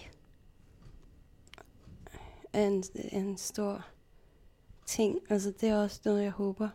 [2.52, 3.86] er en, en stor
[4.86, 5.18] ting.
[5.30, 6.68] Altså det er også noget, jeg håber,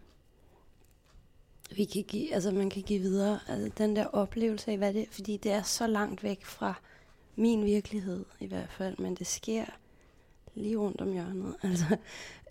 [1.75, 3.39] vi kan give, altså man kan give videre.
[3.47, 6.73] Altså den der oplevelse af, hvad det fordi det er så langt væk fra
[7.35, 9.65] min virkelighed i hvert fald, men det sker
[10.55, 11.55] lige rundt om hjørnet.
[11.63, 11.97] Altså,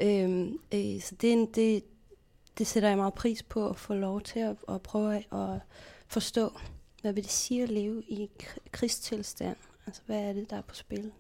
[0.01, 1.85] øhm, øh, så det, en, det,
[2.59, 5.61] det sætter jeg meget pris på at få lov til at, at prøve at
[6.07, 6.51] forstå,
[7.03, 8.31] hvad vil det sige at leve i
[8.73, 9.57] krigstilstand?
[9.87, 11.13] Altså, hvad er det, der er på spil?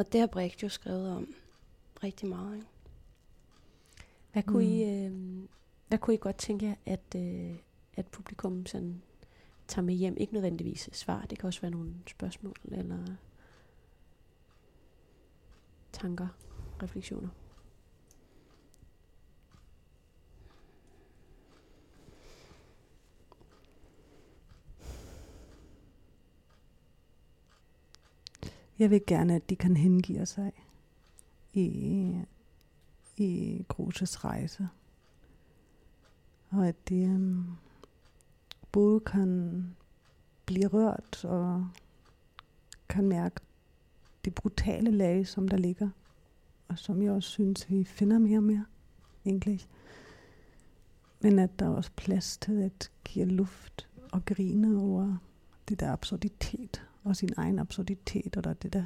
[0.00, 1.34] Og, det har Brecht jo skrevet om
[2.04, 2.54] rigtig meget.
[2.56, 2.66] Ikke?
[4.32, 4.70] Hvad kunne mm.
[4.70, 4.84] I...
[4.84, 5.48] Øh
[5.90, 7.56] hvad kunne I godt tænke jer, at, øh,
[7.96, 9.02] at publikum sådan
[9.68, 10.16] tager med hjem?
[10.16, 12.98] Ikke nødvendigvis svar, det kan også være nogle spørgsmål eller
[15.92, 16.28] tanker,
[16.82, 17.28] refleksioner.
[28.80, 30.52] Jeg vil gerne, at de kan hengive sig
[31.52, 32.14] i,
[33.16, 34.68] i Gruses rejse.
[36.50, 37.44] Og at de um, øhm,
[38.72, 39.62] både kan
[40.46, 41.68] blive rørt og
[42.88, 43.40] kan mærke
[44.24, 45.90] det brutale lag, som der ligger,
[46.68, 48.66] og som jeg også synes, vi finder mere og mere,
[49.26, 49.60] egentlig.
[51.20, 55.16] Men at der er også plads til at give luft og grine over
[55.68, 58.84] det der absurditet, og sin egen absurditet, og der er det der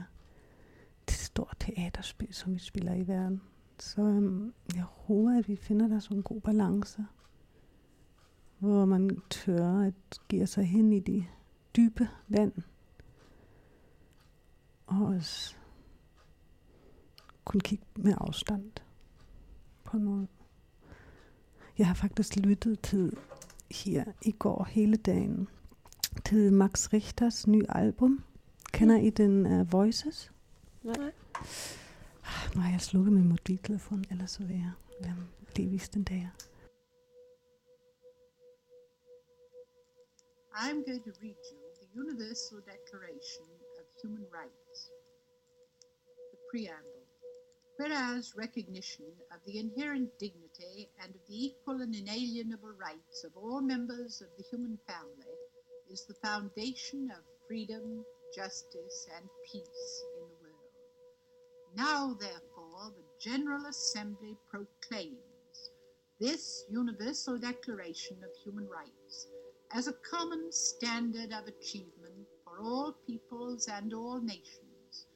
[1.09, 3.43] det store teaterspil, som vi spiller i verden.
[3.79, 7.05] Så øhm, jeg håber, at vi finder der sådan en god balance,
[8.59, 9.95] hvor man tør at
[10.29, 11.25] give sig hen i de
[11.77, 12.53] dybe vand,
[14.87, 15.57] og også
[17.45, 18.71] kunne kigge med afstand
[19.85, 20.29] på noget.
[21.79, 23.17] Jeg har faktisk lyttet til
[23.71, 25.49] her i går hele dagen
[26.25, 28.25] til Max Richters nye album.
[28.73, 30.33] Kender I den uh, Voices?
[30.83, 31.13] Nej.
[32.55, 36.29] Nu har jeg slukket min mobiltelefon, ellers så vil jeg um, lige vise den der.
[40.65, 43.49] I'm going to read you the Universal Declaration
[43.79, 44.77] of Human Rights.
[46.33, 47.05] The preamble.
[47.79, 53.61] Whereas recognition of the inherent dignity and of the equal and inalienable rights of all
[53.75, 55.34] members of the human family
[55.91, 58.05] is the foundation of freedom,
[58.35, 60.55] justice, and peace in the world.
[61.77, 65.71] Now, therefore, the General Assembly proclaims
[66.21, 69.29] this Universal Declaration of Human Rights
[69.73, 75.07] as a common standard of achievement for all peoples and all nations,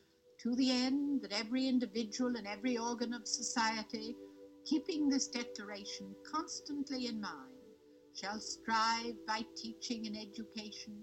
[0.43, 4.15] to the end that every individual and every organ of society,
[4.65, 7.48] keeping this declaration constantly in mind,
[8.21, 10.95] shall strive by teaching and education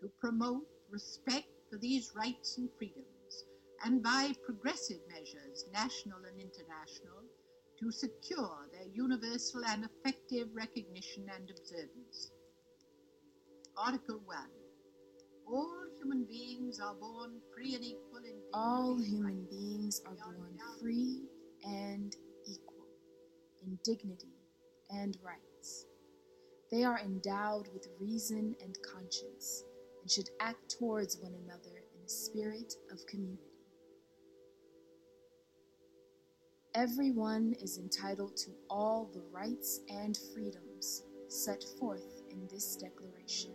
[0.00, 3.46] to promote respect for these rights and freedoms,
[3.84, 7.22] and by progressive measures, national and international,
[7.78, 12.32] to secure their universal and effective recognition and observance.
[13.78, 14.36] Article 1.
[15.48, 19.50] All human beings are born free and equal in dignity All human right.
[19.50, 21.22] beings are born free
[21.64, 22.14] and
[22.46, 22.86] equal
[23.62, 24.34] in dignity
[24.90, 25.49] and rights.
[26.70, 29.64] They are endowed with reason and conscience
[30.00, 33.42] and should act towards one another in a spirit of community.
[36.74, 43.52] Everyone is entitled to all the rights and freedoms set forth in this declaration,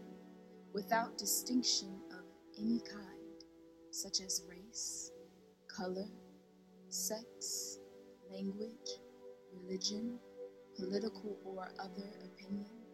[0.73, 2.25] without distinction of
[2.59, 3.43] any kind,
[3.91, 5.11] such as race,
[5.69, 6.09] color,
[6.89, 7.79] sex,
[8.29, 8.99] language,
[9.53, 10.19] religion,
[10.77, 12.84] political or other opinion,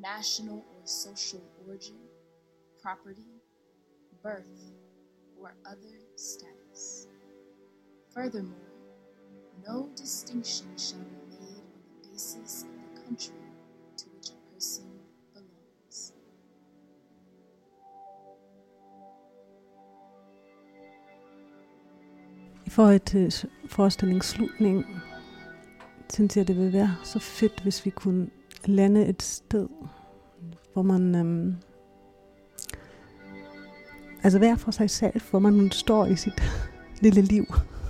[0.00, 1.96] national or social origin,
[2.82, 3.42] property,
[4.22, 4.72] birth,
[5.40, 7.06] or other status.
[8.14, 8.70] Furthermore,
[9.66, 13.34] no distinction shall be made on the basis of the country
[13.96, 14.84] to which a person
[15.32, 16.12] belongs.
[22.66, 24.84] I forhold til forestillingsslutningen,
[26.12, 28.30] synes jeg, det vil være så fedt, hvis vi kunne
[28.68, 29.68] lande et sted,
[30.72, 31.14] hvor man...
[31.14, 31.54] Øhm,
[34.22, 36.42] altså hver for sig selv, hvor man står i sit
[37.02, 37.44] lille liv,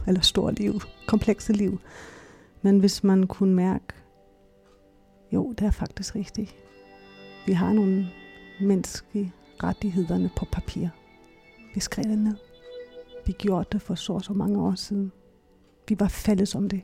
[0.07, 1.81] eller store liv, komplekse liv.
[2.63, 3.95] Men hvis man kunne mærke,
[5.33, 6.55] jo, det er faktisk rigtigt.
[7.47, 8.07] Vi har nogle
[8.61, 10.89] menneskelige rettighederne på papir.
[11.75, 12.37] Vi skrev det ned.
[13.27, 15.13] Vi gjorde det for så og så mange år siden.
[15.89, 16.83] Vi var fælles om det.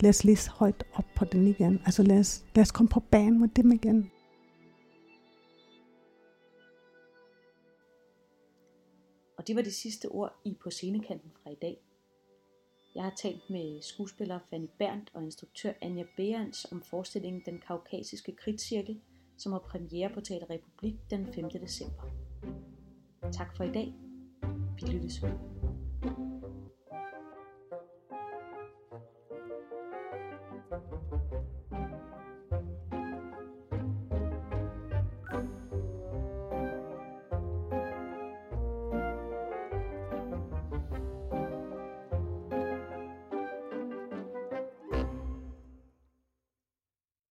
[0.00, 1.80] Lad os læse højt op på den igen.
[1.86, 4.10] Altså lad os, lad os komme på banen med dem igen.
[9.38, 11.80] Og det var de sidste ord i På scenekanten fra i dag.
[12.94, 18.32] Jeg har talt med skuespiller Fanny Berndt og instruktør Anja Behrens om forestillingen Den Kaukasiske
[18.32, 19.00] kritcirkel,
[19.38, 21.50] som har premiere på Teater Republik den 5.
[21.50, 22.02] december.
[23.32, 23.94] Tak for i dag.
[24.76, 25.30] Vi lyttes ved.